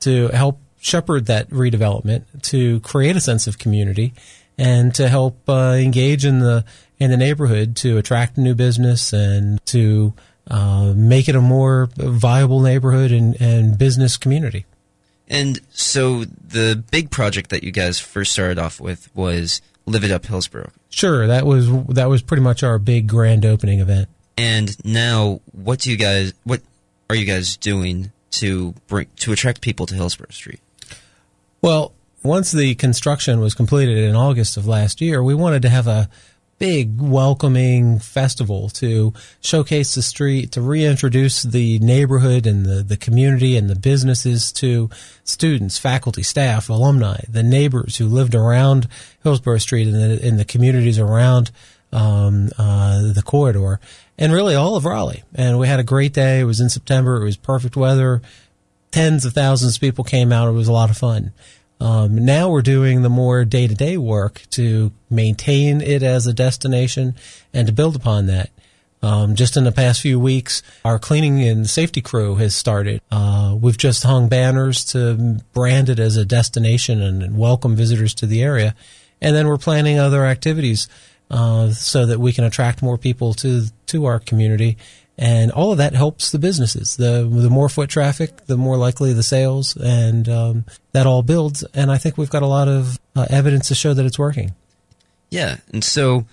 [0.00, 4.12] to help shepherd that redevelopment, to create a sense of community,
[4.58, 6.64] and to help uh, engage in the
[6.98, 10.12] in the neighborhood to attract new business and to
[10.48, 14.66] uh, make it a more viable neighborhood and, and business community.
[15.28, 20.10] And so the big project that you guys first started off with was Live It
[20.10, 20.70] Up Hillsborough.
[20.90, 24.08] Sure, that was that was pretty much our big grand opening event.
[24.36, 26.34] And now, what do you guys?
[26.44, 26.60] What
[27.08, 30.60] are you guys doing to bring to attract people to Hillsborough Street?
[31.62, 31.94] Well,
[32.24, 36.08] once the construction was completed in August of last year, we wanted to have a
[36.58, 43.56] big welcoming festival to showcase the street, to reintroduce the neighborhood and the, the community
[43.56, 44.90] and the businesses to
[45.22, 48.88] students, faculty, staff, alumni, the neighbors who lived around
[49.22, 51.52] Hillsborough Street and the, in the communities around
[51.92, 53.78] um, uh, the corridor,
[54.18, 55.22] and really all of Raleigh.
[55.32, 56.40] And we had a great day.
[56.40, 57.22] It was in September.
[57.22, 58.20] It was perfect weather.
[58.92, 60.48] Tens of thousands of people came out.
[60.48, 61.32] It was a lot of fun.
[61.80, 66.32] Um, now we're doing the more day to day work to maintain it as a
[66.32, 67.16] destination
[67.52, 68.50] and to build upon that.
[69.02, 73.00] Um, just in the past few weeks, our cleaning and safety crew has started.
[73.10, 78.14] Uh, we've just hung banners to brand it as a destination and, and welcome visitors
[78.14, 78.76] to the area.
[79.20, 80.86] And then we're planning other activities
[81.32, 84.76] uh, so that we can attract more people to to our community.
[85.22, 86.96] And all of that helps the businesses.
[86.96, 91.62] The the more foot traffic, the more likely the sales, and um, that all builds.
[91.74, 94.52] And I think we've got a lot of uh, evidence to show that it's working.
[95.30, 96.26] Yeah, and so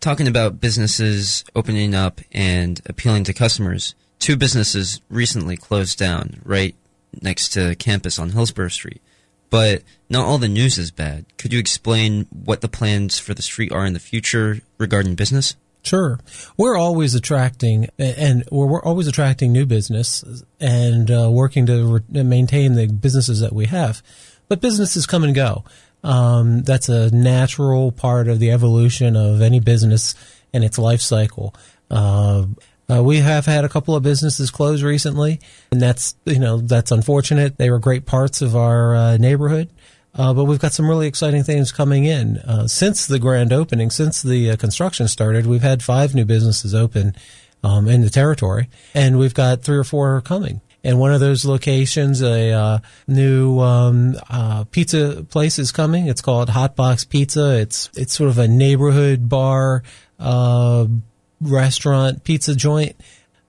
[0.00, 6.74] talking about businesses opening up and appealing to customers, two businesses recently closed down right
[7.20, 9.02] next to campus on Hillsborough Street.
[9.50, 11.26] But not all the news is bad.
[11.36, 15.56] Could you explain what the plans for the street are in the future regarding business?
[15.82, 16.20] Sure.
[16.56, 20.24] We're always attracting, and we're, always attracting new business
[20.60, 24.02] and uh, working to re- maintain the businesses that we have.
[24.48, 25.64] But businesses come and go.
[26.02, 30.14] Um, that's a natural part of the evolution of any business
[30.52, 31.54] and its life cycle.
[31.90, 32.46] Uh,
[32.90, 36.90] uh, we have had a couple of businesses close recently, and that's you know that's
[36.90, 37.56] unfortunate.
[37.56, 39.70] They were great parts of our uh, neighborhood,
[40.14, 42.38] uh, but we've got some really exciting things coming in.
[42.38, 46.74] Uh, since the grand opening, since the uh, construction started, we've had five new businesses
[46.74, 47.14] open
[47.62, 50.60] um, in the territory, and we've got three or four coming.
[50.82, 56.08] And one of those locations, a uh, new um, uh, pizza place is coming.
[56.08, 57.58] It's called Hot Box Pizza.
[57.58, 59.82] It's it's sort of a neighborhood bar,
[60.18, 60.86] uh,
[61.40, 62.96] restaurant, pizza joint.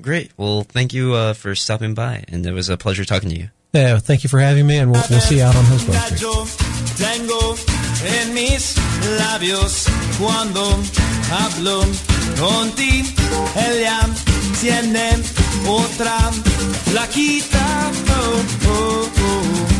[0.00, 0.32] Great.
[0.36, 3.50] Well, thank you uh, for stopping by, and it was a pleasure talking to you.
[3.72, 6.20] Yeah, thank you for having me, and we'll, we'll see you out on Hillsborough Street.
[6.98, 7.56] Tengo
[8.04, 8.76] en mis
[9.18, 9.86] labios
[10.18, 10.62] cuando
[11.30, 11.82] hablo
[12.36, 13.48] contigo.
[13.56, 14.08] Ella
[14.60, 15.12] tiene
[15.66, 16.18] otra
[16.84, 17.90] flaquita.
[18.10, 19.71] Oh, oh, oh.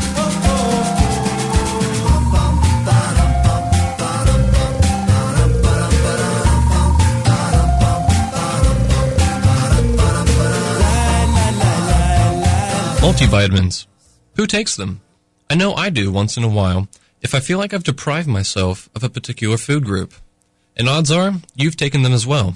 [13.13, 13.87] Multivitamins.
[14.37, 15.03] Who takes them?
[15.51, 16.89] I know I do once in a while
[17.21, 20.15] if I feel like I've deprived myself of a particular food group.
[20.79, 22.55] And odds are you've taken them as well.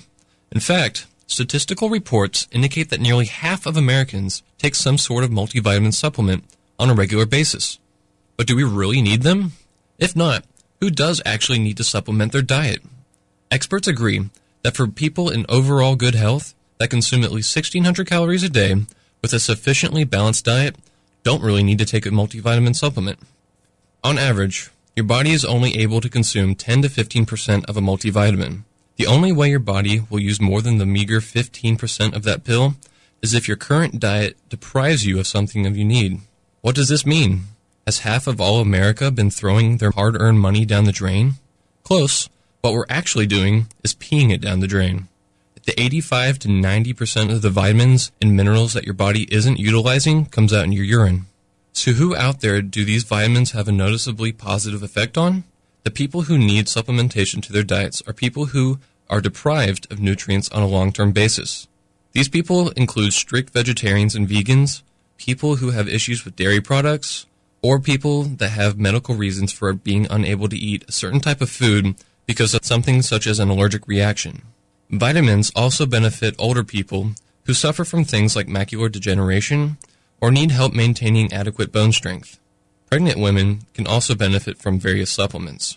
[0.51, 5.93] In fact, statistical reports indicate that nearly half of Americans take some sort of multivitamin
[5.93, 6.45] supplement
[6.79, 7.79] on a regular basis.
[8.39, 9.53] But do we really need them?
[9.99, 10.47] If not,
[10.81, 12.83] who does actually need to supplement their diet?
[13.51, 14.31] Experts agree
[14.63, 18.87] that for people in overall good health that consume at least 1600 calories a day
[19.23, 20.77] with a sufficiently balanced diet
[21.23, 23.19] don't really need to take a multivitamin supplement.
[24.05, 28.63] On average, your body is only able to consume 10 to 15% of a multivitamin.
[28.97, 32.77] The only way your body will use more than the meager 15% of that pill
[33.21, 36.21] is if your current diet deprives you of something that you need.
[36.63, 37.45] What does this mean?
[37.87, 41.35] Has half of all America been throwing their hard earned money down the drain?
[41.83, 42.29] Close.
[42.63, 45.09] What we're actually doing is peeing it down the drain.
[45.67, 50.53] The 85 to 90% of the vitamins and minerals that your body isn't utilizing comes
[50.53, 51.27] out in your urine.
[51.73, 55.43] So who out there do these vitamins have a noticeably positive effect on?
[55.83, 58.79] The people who need supplementation to their diets are people who
[59.11, 61.67] are deprived of nutrients on a long-term basis.
[62.13, 64.83] These people include strict vegetarians and vegans,
[65.19, 67.27] people who have issues with dairy products,
[67.61, 71.51] or people that have medical reasons for being unable to eat a certain type of
[71.51, 74.43] food because of something such as an allergic reaction.
[74.91, 77.11] Vitamins also benefit older people
[77.45, 79.79] who suffer from things like macular degeneration
[80.21, 82.39] or need help maintaining adequate bone strength.
[82.89, 85.77] Pregnant women can also benefit from various supplements.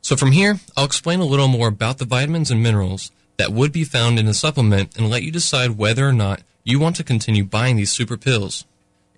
[0.00, 3.72] So from here, I'll explain a little more about the vitamins and minerals that would
[3.72, 7.04] be found in a supplement and let you decide whether or not you want to
[7.04, 8.64] continue buying these super pills.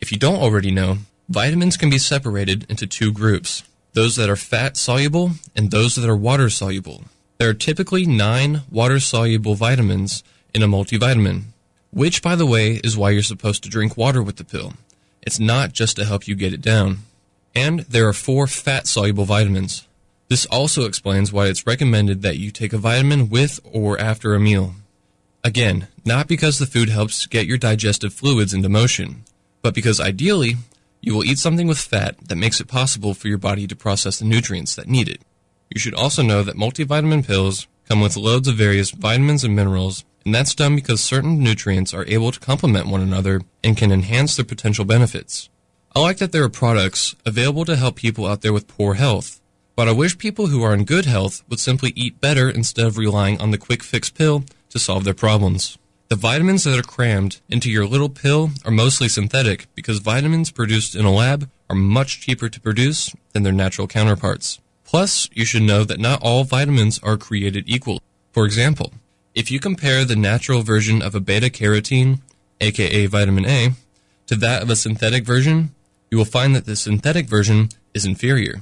[0.00, 0.98] If you don't already know,
[1.30, 3.64] vitamins can be separated into two groups
[3.94, 7.04] those that are fat soluble and those that are water soluble.
[7.44, 10.24] There are typically nine water soluble vitamins
[10.54, 11.42] in a multivitamin,
[11.90, 14.72] which, by the way, is why you're supposed to drink water with the pill.
[15.20, 17.00] It's not just to help you get it down.
[17.54, 19.86] And there are four fat soluble vitamins.
[20.30, 24.40] This also explains why it's recommended that you take a vitamin with or after a
[24.40, 24.76] meal.
[25.44, 29.24] Again, not because the food helps get your digestive fluids into motion,
[29.60, 30.54] but because ideally,
[31.02, 34.18] you will eat something with fat that makes it possible for your body to process
[34.18, 35.20] the nutrients that need it.
[35.70, 40.04] You should also know that multivitamin pills come with loads of various vitamins and minerals,
[40.24, 44.36] and that's done because certain nutrients are able to complement one another and can enhance
[44.36, 45.48] their potential benefits.
[45.94, 49.40] I like that there are products available to help people out there with poor health,
[49.76, 52.98] but I wish people who are in good health would simply eat better instead of
[52.98, 55.78] relying on the quick fix pill to solve their problems.
[56.08, 60.94] The vitamins that are crammed into your little pill are mostly synthetic because vitamins produced
[60.94, 64.60] in a lab are much cheaper to produce than their natural counterparts.
[64.94, 68.00] Plus, you should know that not all vitamins are created equal.
[68.30, 68.92] For example,
[69.34, 72.20] if you compare the natural version of a beta carotene,
[72.60, 73.70] aka vitamin A,
[74.28, 75.74] to that of a synthetic version,
[76.12, 78.60] you will find that the synthetic version is inferior.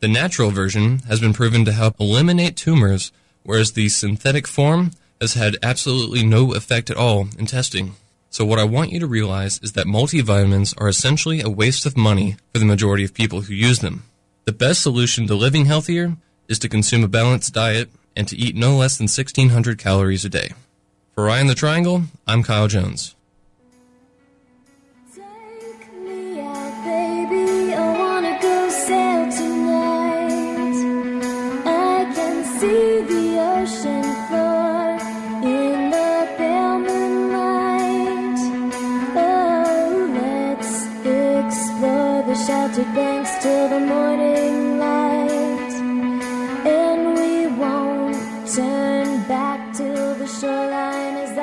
[0.00, 3.12] The natural version has been proven to help eliminate tumors
[3.44, 7.94] whereas the synthetic form has had absolutely no effect at all in testing.
[8.30, 11.96] So what I want you to realize is that multivitamins are essentially a waste of
[11.96, 14.02] money for the majority of people who use them.
[14.48, 16.16] The best solution to living healthier
[16.48, 20.30] is to consume a balanced diet and to eat no less than 1600 calories a
[20.30, 20.54] day.
[21.14, 23.14] For Ryan the Triangle, I'm Kyle Jones.
[26.84, 29.18] Baby, I wanna go sail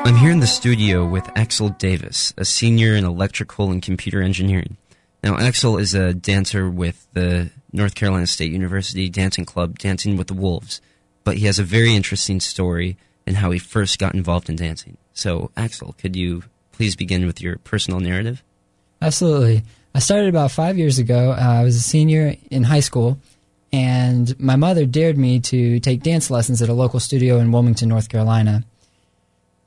[0.06, 4.78] I'm here in the studio with Axel Davis, a senior in electrical and computer engineering.
[5.24, 10.28] Now, Axel is a dancer with the North Carolina State University Dancing Club, Dancing with
[10.28, 10.80] the Wolves,
[11.24, 14.98] but he has a very interesting story in how he first got involved in dancing.
[15.14, 18.44] So, Axel, could you please begin with your personal narrative?
[19.02, 19.64] Absolutely.
[19.96, 21.32] I started about five years ago.
[21.32, 23.18] Uh, I was a senior in high school,
[23.74, 27.90] and my mother dared me to take dance lessons at a local studio in Wilmington,
[27.90, 28.66] North Carolina.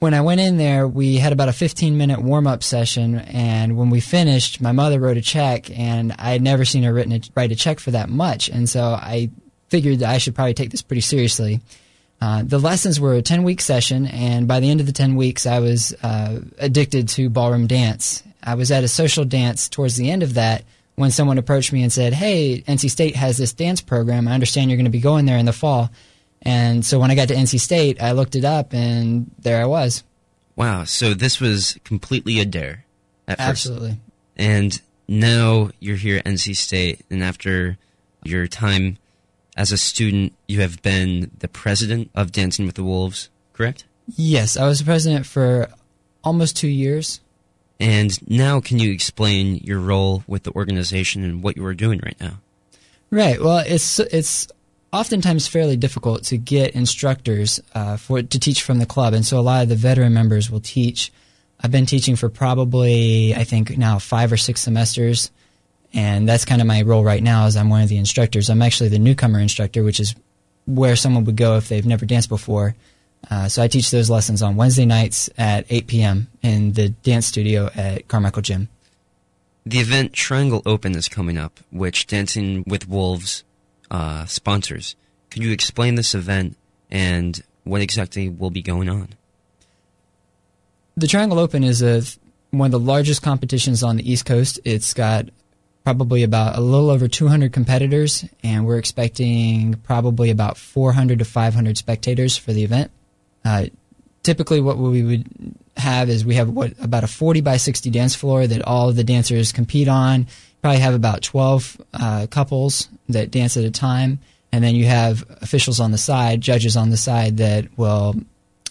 [0.01, 3.76] When I went in there, we had about a 15 minute warm up session, and
[3.76, 7.12] when we finished, my mother wrote a check, and I had never seen her written
[7.12, 9.30] a, write a check for that much, and so I
[9.68, 11.61] figured that I should probably take this pretty seriously.
[12.20, 15.16] Uh, the lessons were a 10 week session, and by the end of the 10
[15.16, 18.22] weeks, I was uh, addicted to ballroom dance.
[18.42, 21.82] I was at a social dance towards the end of that when someone approached me
[21.82, 24.26] and said, Hey, NC State has this dance program.
[24.26, 25.90] I understand you're going to be going there in the fall.
[26.49, 29.66] And so when I got to NC State, I looked it up, and there I
[29.66, 30.03] was.
[30.57, 32.86] Wow, so this was completely a dare
[33.28, 33.51] at first.
[33.66, 33.99] Absolutely.
[34.34, 37.76] And now you're here at NC State, and after
[38.24, 38.96] your time
[39.59, 43.84] as a student, you have been the president of Dancing with the Wolves, correct?
[44.16, 45.68] Yes, I was the president for
[46.24, 47.20] almost two years.
[47.78, 52.01] And now, can you explain your role with the organization and what you are doing
[52.03, 52.40] right now?
[53.11, 53.38] Right.
[53.38, 54.49] Well, it's it's
[54.93, 59.39] oftentimes fairly difficult to get instructors uh, for to teach from the club, and so
[59.39, 61.12] a lot of the veteran members will teach.
[61.61, 65.30] I've been teaching for probably I think now five or six semesters,
[65.93, 67.47] and that's kind of my role right now.
[67.47, 68.51] Is I'm one of the instructors.
[68.51, 70.14] I'm actually the newcomer instructor, which is
[70.66, 72.74] where someone would go if they've never danced before.
[73.30, 76.28] Uh, so I teach those lessons on Wednesday nights at 8 p.m.
[76.43, 78.68] in the dance studio at Carmichael Gym.
[79.66, 83.43] The event Triangle Open is coming up, which Dancing with Wolves
[83.91, 84.97] uh, sponsors.
[85.30, 86.57] Could you explain this event
[86.91, 89.09] and what exactly will be going on?
[90.97, 92.03] The Triangle Open is a,
[92.51, 94.59] one of the largest competitions on the East Coast.
[94.64, 95.28] It's got
[95.84, 101.78] probably about a little over 200 competitors, and we're expecting probably about 400 to 500
[101.78, 102.91] spectators for the event.
[103.45, 103.66] Uh,
[104.22, 105.26] typically, what we would
[105.76, 108.97] have is we have what about a 40 by 60 dance floor that all of
[108.97, 110.26] the dancers compete on.
[110.62, 114.18] Probably have about 12 uh, couples that dance at a time,
[114.50, 118.14] and then you have officials on the side, judges on the side that will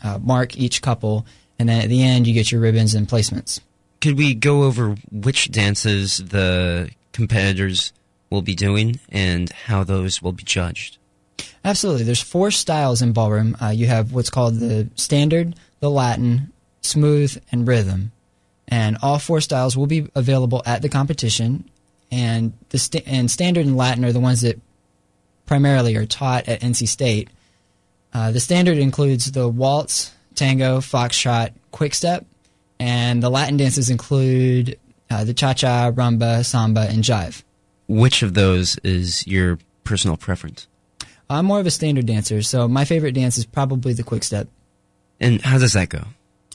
[0.03, 1.25] uh, mark each couple,
[1.57, 3.61] and then at the end you get your ribbons and placements.
[4.01, 7.93] Could we go over which dances the competitors
[8.29, 10.97] will be doing and how those will be judged?
[11.63, 12.03] Absolutely.
[12.03, 13.57] There's four styles in ballroom.
[13.61, 18.11] Uh, you have what's called the standard, the Latin, smooth, and rhythm.
[18.67, 21.69] And all four styles will be available at the competition.
[22.12, 24.60] And the sta- and standard and Latin are the ones that
[25.45, 27.30] primarily are taught at NC State.
[28.14, 32.26] Uh, the standard includes the waltz, tango, foxtrot, quickstep,
[32.80, 34.80] and the Latin dances include
[35.10, 37.43] uh, the cha cha, rumba, samba, and jive.
[37.88, 40.68] Which of those is your personal preference?
[41.30, 44.47] I'm more of a standard dancer, so my favorite dance is probably the quickstep.
[45.20, 46.03] And how does that go?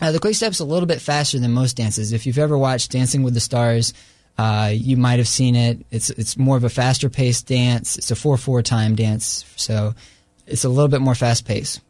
[0.01, 2.13] Uh, the quick step's a little bit faster than most dances.
[2.13, 3.93] If you've ever watched Dancing with the Stars,
[4.39, 5.85] uh, you might have seen it.
[5.91, 7.97] It's it's more of a faster paced dance.
[7.97, 9.95] It's a four four time dance, so
[10.47, 11.81] it's a little bit more fast paced.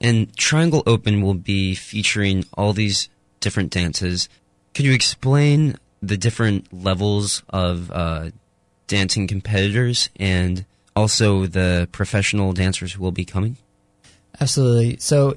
[0.00, 3.08] And Triangle Open will be featuring all these
[3.40, 4.28] different dances.
[4.74, 8.30] Could you explain the different levels of uh,
[8.88, 10.64] dancing competitors and
[10.96, 13.56] also the professional dancers who will be coming?
[14.40, 14.96] Absolutely.
[14.98, 15.36] So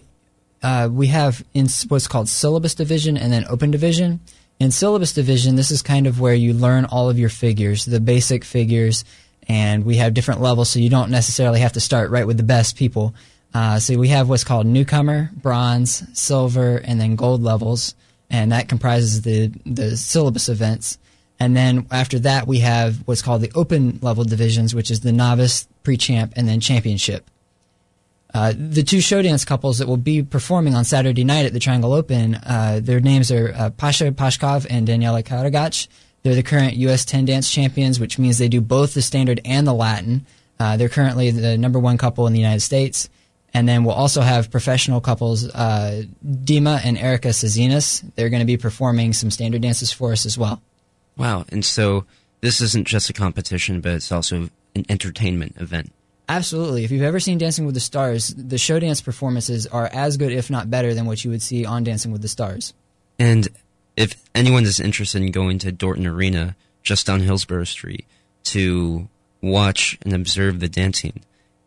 [0.63, 4.19] uh, we have in what's called syllabus division and then open division.
[4.59, 7.99] In syllabus division, this is kind of where you learn all of your figures, the
[7.99, 9.03] basic figures,
[9.47, 12.43] and we have different levels, so you don't necessarily have to start right with the
[12.43, 13.13] best people.
[13.53, 17.95] Uh, so we have what's called newcomer, bronze, silver, and then gold levels,
[18.29, 20.97] and that comprises the the syllabus events.
[21.39, 25.11] And then after that, we have what's called the open level divisions, which is the
[25.11, 27.29] novice, pre champ, and then championship.
[28.35, 31.59] Uh, the two show dance couples that will be performing on Saturday night at the
[31.59, 35.87] Triangle Open, uh, their names are uh, Pasha Pashkov and Daniela Karagach.
[36.21, 37.05] They're the current U.S.
[37.05, 40.25] 10 dance champions, which means they do both the standard and the Latin.
[40.59, 43.07] Uh, they're currently the number one couple in the United States.
[43.53, 48.03] And then we'll also have professional couples, uh, Dima and Erica Sazinas.
[48.15, 50.61] They're going to be performing some standard dances for us as well.
[51.15, 51.45] Wow.
[51.47, 52.03] And so
[52.41, 55.93] this isn't just a competition, but it's also an entertainment event.
[56.27, 56.83] Absolutely.
[56.83, 60.31] If you've ever seen Dancing with the Stars, the show dance performances are as good,
[60.31, 62.73] if not better, than what you would see on Dancing with the Stars.
[63.19, 63.47] And
[63.95, 68.05] if anyone is interested in going to Dorton Arena, just down Hillsborough Street,
[68.45, 69.07] to
[69.41, 71.21] watch and observe the dancing,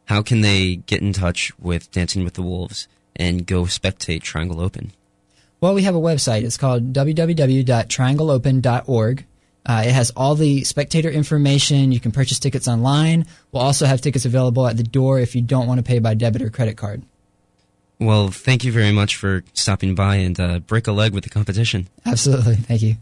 [0.07, 4.61] how can they get in touch with Dancing with the Wolves and go spectate Triangle
[4.61, 4.93] Open?
[5.61, 6.45] Well, we have a website.
[6.45, 9.27] It's called www.triangleopen.org.
[9.69, 11.93] Uh, it has all the spectator information.
[11.93, 13.27] You can purchase tickets online.
[13.53, 16.14] We'll also have tickets available at the door if you don't want to pay by
[16.14, 17.03] debit or credit card.
[18.01, 21.31] Well, thank you very much for stopping by and uh, break a leg with the
[21.31, 21.89] competition.
[22.07, 22.57] Absolutely.
[22.57, 22.97] Thank you.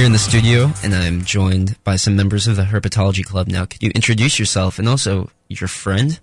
[0.00, 3.48] Here in the studio and I'm joined by some members of the Herpetology Club.
[3.48, 6.18] Now, could you introduce yourself and also your friend?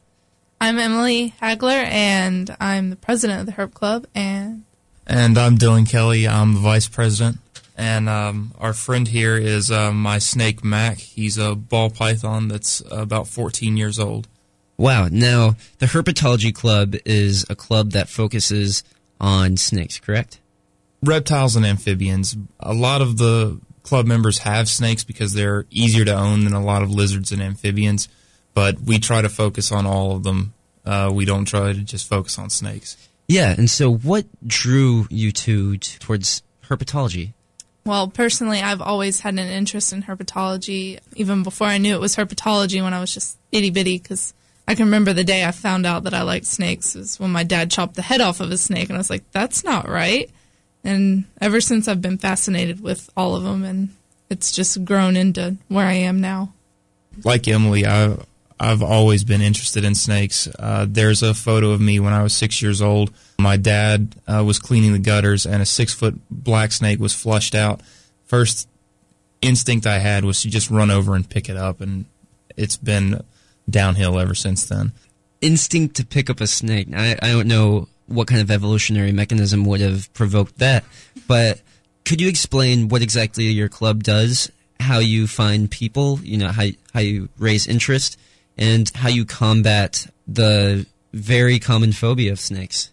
[0.60, 4.08] I'm Emily Hagler, and I'm the president of the Herp Club.
[4.16, 4.64] And
[5.06, 6.28] And I'm Dylan Kelly.
[6.28, 7.38] I'm the vice president.
[7.78, 10.98] And um, our friend here is uh, my snake Mac.
[10.98, 14.28] He's a ball python that's about 14 years old.
[14.78, 15.08] Wow.
[15.12, 18.84] Now, the Herpetology Club is a club that focuses
[19.22, 20.40] on snakes, correct?
[21.04, 22.36] Reptiles and amphibians.
[22.60, 26.64] A lot of the club members have snakes because they're easier to own than a
[26.64, 28.10] lot of lizards and amphibians.
[28.54, 30.54] But we try to focus on all of them.
[30.86, 32.98] Uh, we don't try to just focus on snakes.
[33.28, 33.54] Yeah.
[33.58, 37.34] And so, what drew you two t- towards herpetology?
[37.88, 42.18] well, personally, I've always had an interest in herpetology, even before I knew it was
[42.18, 43.98] herpetology when I was just itty bitty.
[43.98, 44.34] Because
[44.68, 47.44] I can remember the day I found out that I liked snakes was when my
[47.44, 50.30] dad chopped the head off of a snake, and I was like, "That's not right."
[50.88, 53.90] And ever since, I've been fascinated with all of them, and
[54.30, 56.54] it's just grown into where I am now.
[57.26, 58.16] like Emily, I
[58.58, 60.48] I've always been interested in snakes.
[60.58, 63.12] Uh, there's a photo of me when I was six years old.
[63.38, 67.54] My dad uh, was cleaning the gutters, and a six foot black snake was flushed
[67.54, 67.82] out.
[68.24, 68.70] First
[69.42, 72.06] instinct I had was to just run over and pick it up, and
[72.56, 73.26] it's been
[73.70, 74.94] downhill ever since then.
[75.42, 76.88] Instinct to pick up a snake.
[76.96, 80.84] I, I don't know what kind of evolutionary mechanism would have provoked that,
[81.28, 81.62] but
[82.06, 84.50] could you explain what exactly your club does?
[84.80, 88.18] How you find people, you know, how how you raise interest,
[88.58, 92.92] and how you combat the very common phobia of snakes.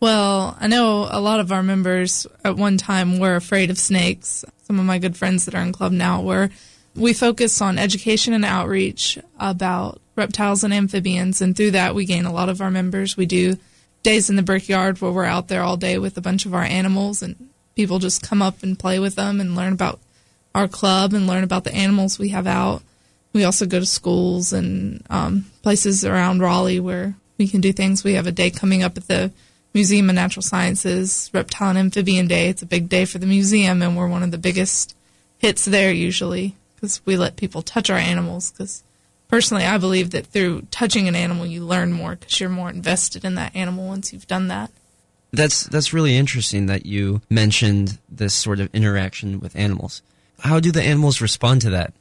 [0.00, 4.44] Well, I know a lot of our members at one time were afraid of snakes.
[4.64, 6.50] Some of my good friends that are in club now were.
[6.94, 12.24] We focus on education and outreach about reptiles and amphibians, and through that, we gain
[12.24, 13.16] a lot of our members.
[13.16, 13.56] We do
[14.04, 16.62] days in the brickyard where we're out there all day with a bunch of our
[16.62, 19.98] animals, and people just come up and play with them and learn about
[20.54, 22.82] our club and learn about the animals we have out.
[23.32, 28.04] We also go to schools and um, places around Raleigh where we can do things.
[28.04, 29.32] We have a day coming up at the
[29.72, 32.48] Museum of Natural Sciences, Reptile and Amphibian Day.
[32.48, 34.94] It's a big day for the museum, and we're one of the biggest
[35.38, 38.52] hits there usually because we let people touch our animals.
[38.52, 38.84] Because
[39.28, 43.24] personally, I believe that through touching an animal, you learn more because you're more invested
[43.24, 44.70] in that animal once you've done that.
[45.32, 50.02] That's that's really interesting that you mentioned this sort of interaction with animals.
[50.40, 51.92] How do the animals respond to that?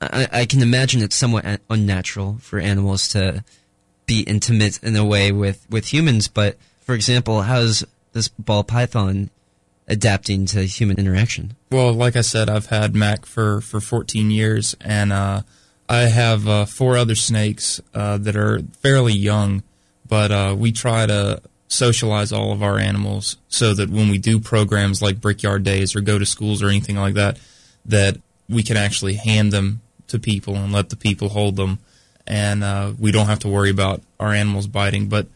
[0.00, 3.44] I, I can imagine it's somewhat unnatural for animals to
[4.06, 9.30] be intimate in a way with, with humans, but for example, how's this ball python
[9.88, 11.56] adapting to human interaction?
[11.70, 15.42] Well, like I said, I've had Mac for, for 14 years, and uh,
[15.88, 19.62] I have uh, four other snakes uh, that are fairly young,
[20.08, 24.38] but uh, we try to socialize all of our animals so that when we do
[24.38, 27.38] programs like Brickyard Days or go to schools or anything like that,
[27.84, 28.16] that
[28.48, 31.78] we can actually hand them to people and let the people hold them,
[32.26, 35.08] and uh, we don't have to worry about our animals biting.
[35.08, 35.26] But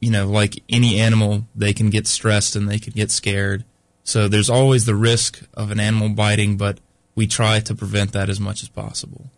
[0.00, 3.64] you know, like any animal, they can get stressed and they can get scared.
[4.04, 6.78] So there's always the risk of an animal biting, but
[7.14, 9.30] we try to prevent that as much as possible.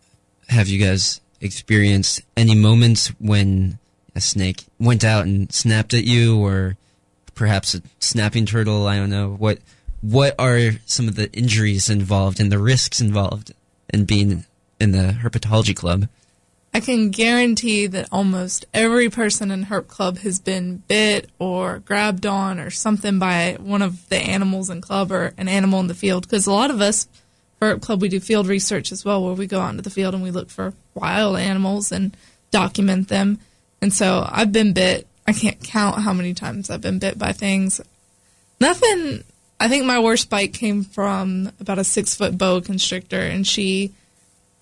[0.49, 3.79] Have you guys experienced any moments when
[4.15, 6.77] a snake went out and snapped at you, or
[7.35, 8.87] perhaps a snapping turtle?
[8.87, 9.29] I don't know.
[9.29, 9.59] What
[10.01, 13.51] what are some of the injuries involved and the risks involved
[13.93, 14.45] in being
[14.79, 16.07] in the herpetology club?
[16.73, 22.25] I can guarantee that almost every person in Herp Club has been bit or grabbed
[22.25, 25.95] on or something by one of the animals in club or an animal in the
[25.95, 26.23] field.
[26.23, 27.07] Because a lot of us
[27.61, 30.13] Herp Club, we do field research as well, where we go out into the field
[30.13, 32.15] and we look for wild animals and
[32.51, 33.39] document them.
[33.81, 35.07] And so I've been bit.
[35.27, 37.81] I can't count how many times I've been bit by things.
[38.59, 39.23] Nothing.
[39.59, 43.93] I think my worst bite came from about a six foot boa constrictor, and she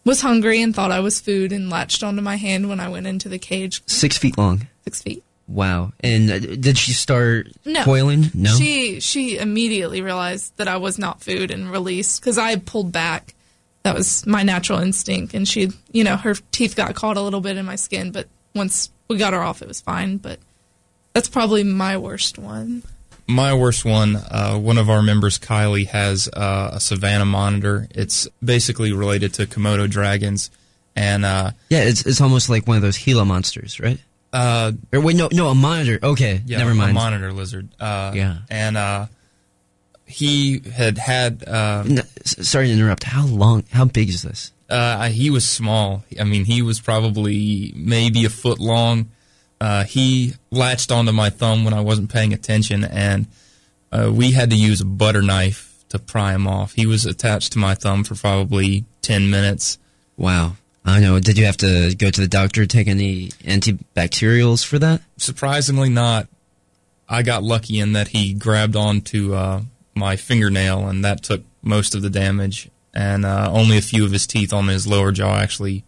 [0.06, 3.08] was hungry and thought I was food and latched onto my hand when I went
[3.08, 3.82] into the cage.
[3.88, 4.68] Six feet long.
[4.84, 5.24] Six feet.
[5.48, 5.92] Wow.
[6.00, 7.84] And uh, did she start No.
[7.84, 8.32] coiling?
[8.34, 8.56] No.
[8.56, 13.34] She she immediately realized that I was not food and released because I pulled back.
[13.84, 17.42] That was my natural instinct, and she, you know, her teeth got caught a little
[17.42, 20.18] bit in my skin, but once we got her off, it was fine.
[20.18, 20.40] But
[21.14, 22.82] that's probably my worst one.
[23.28, 27.88] My worst one, uh, one of our members, Kylie, has uh, a Savannah monitor.
[27.92, 30.50] It's basically related to Komodo dragons.
[30.96, 34.00] And uh, yeah, it's it's almost like one of those Gila monsters, right?
[34.36, 35.98] Uh, or wait, no, no, a monitor.
[36.04, 36.94] Okay, yeah, never a mind.
[36.94, 37.70] monitor lizard.
[37.80, 38.38] Uh, Yeah.
[38.50, 39.06] And uh,
[40.06, 41.44] he had had.
[41.48, 43.04] Uh, N- s- sorry to interrupt.
[43.04, 43.64] How long?
[43.72, 44.52] How big is this?
[44.70, 46.04] Uh, he was small.
[46.20, 49.10] I mean, he was probably maybe a foot long.
[49.62, 53.28] Uh, he latched onto my thumb when I wasn't paying attention, and
[53.92, 56.74] uh, we had to use a butter knife to pry him off.
[56.74, 59.78] He was attached to my thumb for probably 10 minutes.
[60.18, 60.58] Wow.
[60.86, 61.20] I know.
[61.20, 65.02] Did you have to go to the doctor, take any antibacterials for that?
[65.18, 66.28] Surprisingly, not.
[67.10, 69.62] I got lucky in that he grabbed onto uh,
[69.96, 72.70] my fingernail, and that took most of the damage.
[72.94, 75.84] And uh, only a few of his teeth on his lower jaw actually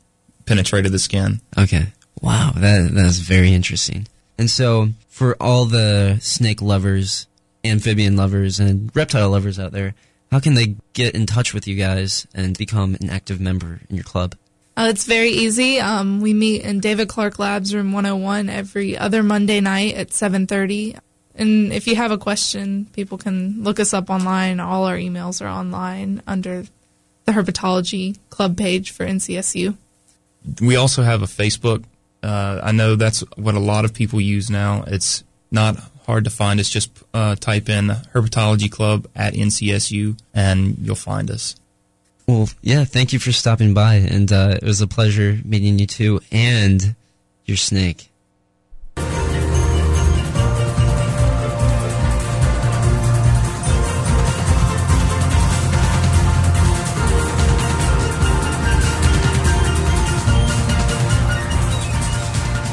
[0.46, 1.42] penetrated the skin.
[1.58, 1.88] Okay.
[2.22, 4.08] Wow, that that's very interesting.
[4.38, 7.28] And so, for all the snake lovers,
[7.64, 9.94] amphibian lovers, and reptile lovers out there,
[10.32, 13.96] how can they get in touch with you guys and become an active member in
[13.96, 14.36] your club?
[14.78, 15.80] Uh, it's very easy.
[15.80, 20.96] Um, we meet in David Clark Labs, room 101, every other Monday night at 7:30.
[21.34, 24.60] And if you have a question, people can look us up online.
[24.60, 26.66] All our emails are online under
[27.26, 29.76] the Herpetology Club page for NCSU.
[30.62, 31.84] we also have a Facebook.
[32.22, 34.84] Uh, I know that's what a lot of people use now.
[34.86, 36.60] It's not hard to find.
[36.60, 41.56] It's just uh, type in Herpetology Club at NCSU and you'll find us.
[42.30, 45.88] Well, yeah, thank you for stopping by, and uh, it was a pleasure meeting you
[45.88, 46.94] too, and
[47.46, 48.12] your snake.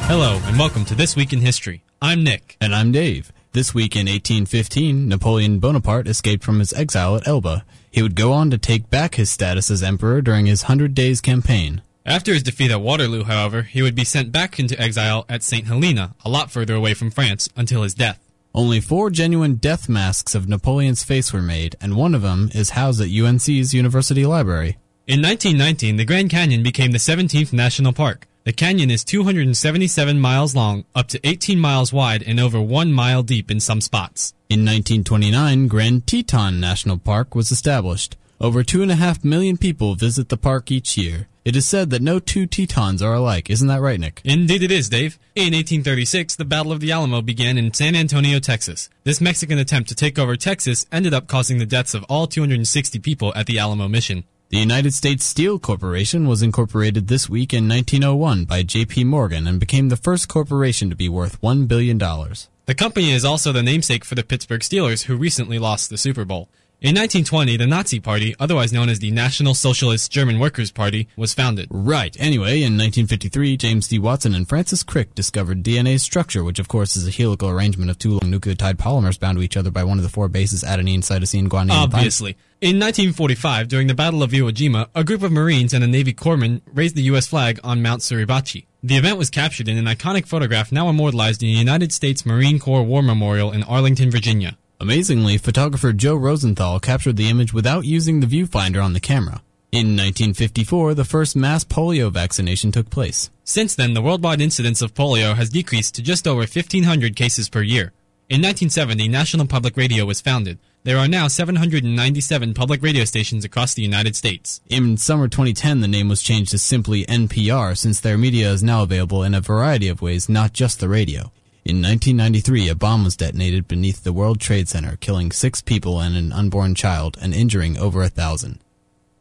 [0.07, 1.84] Hello, and welcome to This Week in History.
[2.02, 2.57] I'm Nick.
[2.61, 3.32] And I'm Dave.
[3.52, 7.64] This week in 1815, Napoleon Bonaparte escaped from his exile at Elba.
[7.95, 11.20] He would go on to take back his status as emperor during his Hundred Days
[11.20, 11.80] campaign.
[12.05, 15.68] After his defeat at Waterloo, however, he would be sent back into exile at St.
[15.68, 18.18] Helena, a lot further away from France, until his death.
[18.53, 22.70] Only four genuine death masks of Napoleon's face were made, and one of them is
[22.70, 24.76] housed at UNC's University Library.
[25.07, 28.26] In 1919, the Grand Canyon became the 17th national park.
[28.45, 33.22] The canyon is 277 miles long, up to 18 miles wide, and over 1 mile
[33.22, 34.34] deep in some spots.
[34.51, 38.18] In 1929, Grand Teton National Park was established.
[38.38, 41.26] Over two and a half million people visit the park each year.
[41.47, 43.49] It is said that no two Tetons are alike.
[43.49, 44.20] Isn't that right, Nick?
[44.24, 45.18] Indeed it is, Dave.
[45.34, 48.90] In 1836, the Battle of the Alamo began in San Antonio, Texas.
[49.05, 52.99] This Mexican attempt to take over Texas ended up causing the deaths of all 260
[52.99, 54.24] people at the Alamo mission.
[54.55, 59.02] The United States Steel Corporation was incorporated this week in 1901 by J.P.
[59.02, 61.98] Morgan and became the first corporation to be worth $1 billion.
[61.98, 66.24] The company is also the namesake for the Pittsburgh Steelers, who recently lost the Super
[66.24, 66.48] Bowl.
[66.81, 71.33] In 1920, the Nazi Party, otherwise known as the National Socialist German Workers' Party, was
[71.33, 71.68] founded.
[71.70, 72.14] Right.
[72.20, 73.99] Anyway, in 1953, James D.
[73.99, 77.99] Watson and Francis Crick discovered DNA's structure, which of course is a helical arrangement of
[77.99, 80.99] two long nucleotide polymers bound to each other by one of the four bases adenine,
[80.99, 81.70] cytosine, guanine.
[81.70, 82.37] Obviously.
[82.61, 86.12] In 1945, during the Battle of Iwo Jima, a group of Marines and a Navy
[86.12, 87.27] corpsman raised the U.S.
[87.27, 88.66] flag on Mount Suribachi.
[88.83, 92.59] The event was captured in an iconic photograph now immortalized in the United States Marine
[92.59, 94.59] Corps War Memorial in Arlington, Virginia.
[94.81, 99.41] Amazingly, photographer Joe Rosenthal captured the image without using the viewfinder on the camera.
[99.70, 103.31] In 1954, the first mass polio vaccination took place.
[103.45, 107.62] Since then, the worldwide incidence of polio has decreased to just over 1,500 cases per
[107.62, 107.93] year.
[108.29, 110.59] In 1970, National Public Radio was founded.
[110.83, 114.61] There are now 797 public radio stations across the United States.
[114.68, 118.83] In summer 2010, the name was changed to simply NPR since their media is now
[118.83, 121.33] available in a variety of ways, not just the radio.
[121.64, 126.14] In 1993, a bomb was detonated beneath the World Trade Center, killing six people and
[126.14, 128.58] an unborn child, and injuring over a thousand.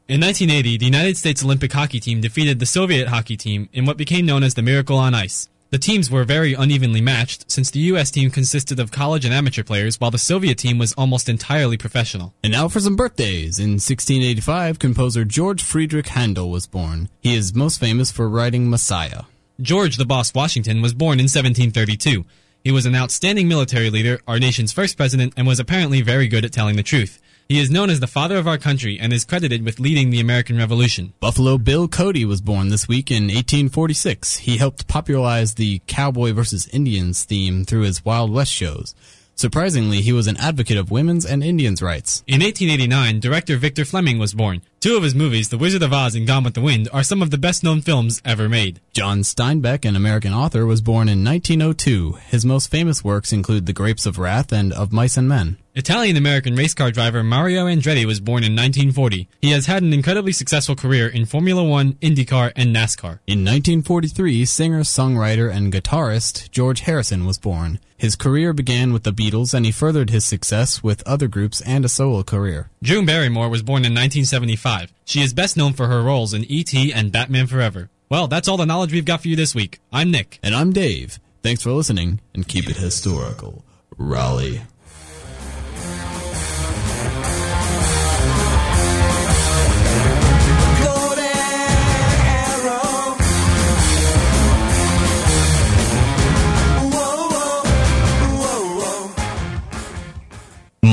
[0.09, 3.95] In 1980, the United States Olympic hockey team defeated the Soviet hockey team in what
[3.95, 5.47] became known as the Miracle on Ice.
[5.69, 8.11] The teams were very unevenly matched since the U.S.
[8.11, 12.33] team consisted of college and amateur players while the Soviet team was almost entirely professional.
[12.43, 13.57] And now for some birthdays.
[13.57, 17.07] In 1685, composer George Friedrich Handel was born.
[17.21, 19.23] He is most famous for writing Messiah.
[19.61, 22.25] George the Boss Washington was born in 1732.
[22.63, 26.43] He was an outstanding military leader, our nation's first president, and was apparently very good
[26.43, 27.21] at telling the truth.
[27.47, 30.19] He is known as the father of our country and is credited with leading the
[30.19, 31.13] American Revolution.
[31.19, 34.37] Buffalo Bill Cody was born this week in 1846.
[34.37, 38.95] He helped popularize the Cowboy versus Indians theme through his Wild West shows.
[39.35, 42.23] Surprisingly, he was an advocate of women's and Indians' rights.
[42.27, 44.61] In 1889, director Victor Fleming was born.
[44.79, 47.21] Two of his movies, The Wizard of Oz and Gone with the Wind, are some
[47.21, 48.79] of the best known films ever made.
[48.93, 52.17] John Steinbeck, an American author, was born in 1902.
[52.27, 55.57] His most famous works include The Grapes of Wrath and Of Mice and Men.
[55.75, 59.27] Italian American race car driver Mario Andretti was born in 1940.
[59.41, 63.17] He has had an incredibly successful career in Formula One, IndyCar, and NASCAR.
[63.25, 67.79] In 1943, singer, songwriter, and guitarist George Harrison was born.
[67.97, 71.83] His career began with the Beatles, and he furthered his success with other groups and
[71.83, 72.69] a solo career.
[72.83, 74.93] Drew Barrymore was born in 1975.
[75.05, 76.93] She is best known for her roles in E.T.
[76.93, 77.89] and Batman Forever.
[78.09, 79.79] Well, that's all the knowledge we've got for you this week.
[79.91, 80.37] I'm Nick.
[80.43, 81.19] And I'm Dave.
[81.41, 83.65] Thanks for listening, and keep it historical.
[83.97, 84.61] Raleigh.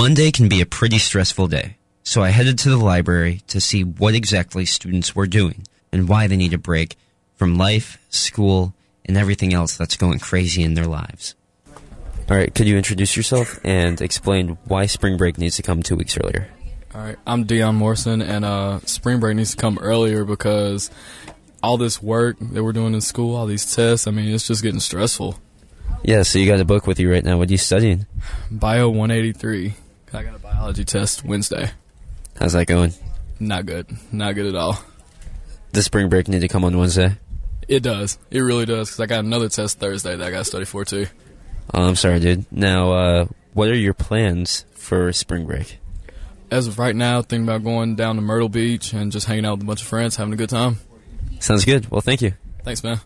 [0.01, 3.84] Monday can be a pretty stressful day, so I headed to the library to see
[3.84, 6.96] what exactly students were doing and why they need a break
[7.36, 8.72] from life, school,
[9.05, 11.34] and everything else that's going crazy in their lives.
[12.30, 15.96] All right, could you introduce yourself and explain why spring break needs to come two
[15.96, 16.48] weeks earlier?
[16.94, 20.90] All right, I'm Dion Morrison, and uh, spring break needs to come earlier because
[21.62, 24.62] all this work that we're doing in school, all these tests, I mean, it's just
[24.62, 25.38] getting stressful.
[26.03, 27.36] Yeah, so you got a book with you right now.
[27.36, 28.07] What are you studying?
[28.51, 29.74] Bio 183.
[30.13, 31.71] I got a biology test Wednesday.
[32.39, 32.93] How's that going?
[33.39, 33.87] Not good.
[34.13, 34.83] Not good at all.
[35.73, 37.17] Does spring break need to come on Wednesday?
[37.69, 38.19] It does.
[38.31, 40.85] It really does because I got another test Thursday that I got to study for
[40.85, 41.07] too.
[41.73, 42.51] Oh, I'm sorry, dude.
[42.51, 45.79] Now, uh, what are your plans for spring break?
[46.51, 49.59] As of right now, thinking about going down to Myrtle Beach and just hanging out
[49.59, 50.79] with a bunch of friends, having a good time.
[51.39, 51.89] Sounds good.
[51.89, 52.33] Well, thank you.
[52.65, 53.01] Thanks, man.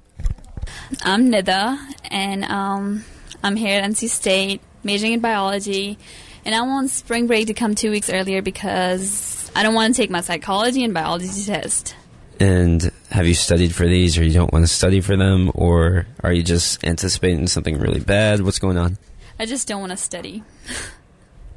[1.02, 1.78] I'm Nida,
[2.10, 3.04] and um,
[3.42, 5.98] I'm here at NC State, majoring in biology.
[6.44, 10.00] And I want spring break to come two weeks earlier because I don't want to
[10.00, 11.96] take my psychology and biology test.
[12.40, 16.06] And have you studied for these, or you don't want to study for them, or
[16.22, 18.40] are you just anticipating something really bad?
[18.42, 18.98] What's going on?
[19.38, 20.42] I just don't want to study.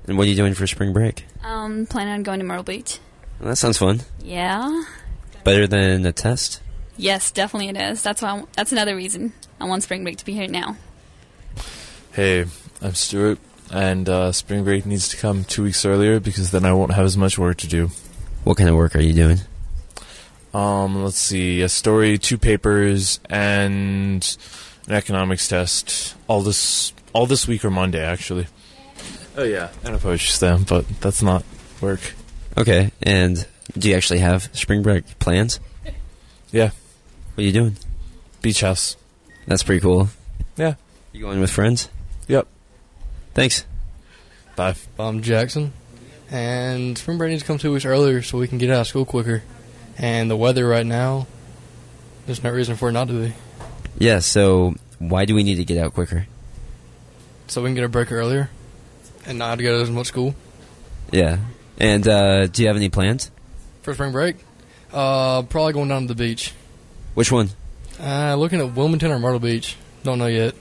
[0.07, 1.25] And what are you doing for spring break?
[1.43, 2.99] Um, planning on going to Myrtle Beach.
[3.39, 3.99] Well, that sounds fun.
[4.23, 4.83] Yeah.
[5.43, 6.61] Better than a test.
[6.95, 8.01] Yes, definitely it is.
[8.03, 8.29] That's why.
[8.29, 10.77] I, that's another reason I want spring break to be here now.
[12.13, 12.45] Hey,
[12.81, 13.37] I'm Stuart,
[13.71, 17.05] and uh, spring break needs to come two weeks earlier because then I won't have
[17.05, 17.89] as much work to do.
[18.43, 19.39] What kind of work are you doing?
[20.53, 24.37] Um, let's see, a story, two papers, and
[24.87, 26.15] an economics test.
[26.27, 28.47] All this, all this week or Monday, actually.
[29.35, 31.43] Oh yeah, and a poetry slam, but that's not
[31.79, 31.99] work.
[32.57, 33.45] Okay, and
[33.77, 35.59] do you actually have spring break plans?
[36.51, 36.71] Yeah.
[37.35, 37.77] What are you doing?
[38.41, 38.97] Beach house.
[39.45, 40.09] That's pretty cool.
[40.55, 40.75] Yeah.
[41.11, 41.89] You going with friends?
[43.37, 43.43] Yep.
[43.43, 43.65] Thanks.
[44.55, 44.75] Bye.
[44.97, 45.71] I'm Jackson,
[46.31, 48.87] and spring break needs to come two weeks earlier so we can get out of
[48.87, 49.43] school quicker.
[49.99, 51.27] And the weather right now,
[52.25, 53.33] there's no reason for it not to be.
[53.99, 54.19] Yeah.
[54.19, 56.25] So why do we need to get out quicker?
[57.47, 58.49] So we can get a break earlier,
[59.27, 60.33] and not have to go to as much school
[61.11, 61.37] Yeah.
[61.79, 63.29] And uh, do you have any plans?
[63.83, 64.35] for spring break.
[64.91, 66.53] Uh, probably going down to the beach.
[67.13, 67.49] Which one?
[68.01, 69.77] Uh, looking at Wilmington or Myrtle Beach.
[70.03, 70.55] Don't know yet.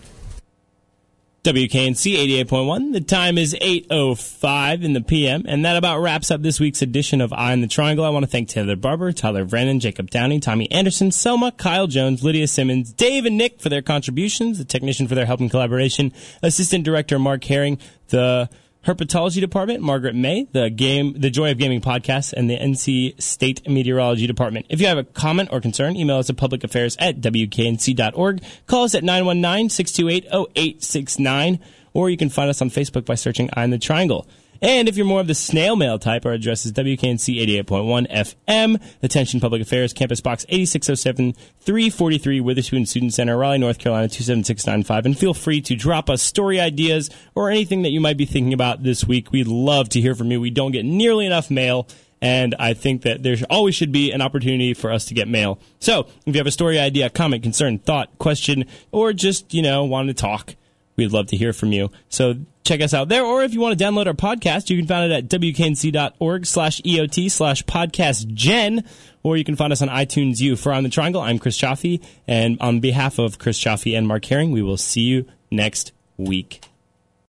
[1.47, 2.93] WKNC 88.1.
[2.93, 7.21] The time is 8.05 in the PM, and that about wraps up this week's edition
[7.21, 8.05] of Eye on the Triangle.
[8.05, 12.25] I want to thank Taylor Barber, Tyler Brennan, Jacob Downey, Tommy Anderson, Selma, Kyle Jones,
[12.25, 16.13] Lydia Simmons, Dave and Nick for their contributions, the technician for their help and collaboration,
[16.43, 17.79] Assistant Director Mark Herring,
[18.09, 18.51] the
[18.87, 23.69] Herpetology Department, Margaret May, the game, the Joy of Gaming podcast, and the NC State
[23.69, 24.67] Meteorology Department.
[24.69, 28.45] If you have a comment or concern, email us at publicaffairs at wknc.org.
[28.69, 31.59] Call us at 919-628-0869,
[31.95, 34.25] or you can find us on Facebook by searching Eye on the Triangle.
[34.67, 38.83] And if you're more of the snail mail type, our address is WKNC 88.1 FM,
[39.01, 45.07] Attention Public Affairs, Campus Box 8607 343, Witherspoon Student Center, Raleigh, North Carolina 27695.
[45.07, 48.53] And feel free to drop us story ideas or anything that you might be thinking
[48.53, 49.31] about this week.
[49.31, 50.41] We'd love to hear from you.
[50.41, 51.87] We don't get nearly enough mail.
[52.21, 55.61] And I think that there always should be an opportunity for us to get mail.
[55.79, 59.85] So if you have a story idea, comment, concern, thought, question, or just, you know,
[59.85, 60.57] want to talk,
[60.97, 61.93] we'd love to hear from you.
[62.09, 62.35] So
[62.67, 63.25] check us out there.
[63.25, 66.81] Or if you want to download our podcast, you can find it at wknc.org slash
[66.83, 68.85] EOT slash podcast gen,
[69.23, 70.57] or you can find us on iTunes U.
[70.57, 72.03] For On the Triangle, I'm Chris Chaffee.
[72.27, 76.63] And on behalf of Chris Chaffee and Mark Herring, we will see you next week.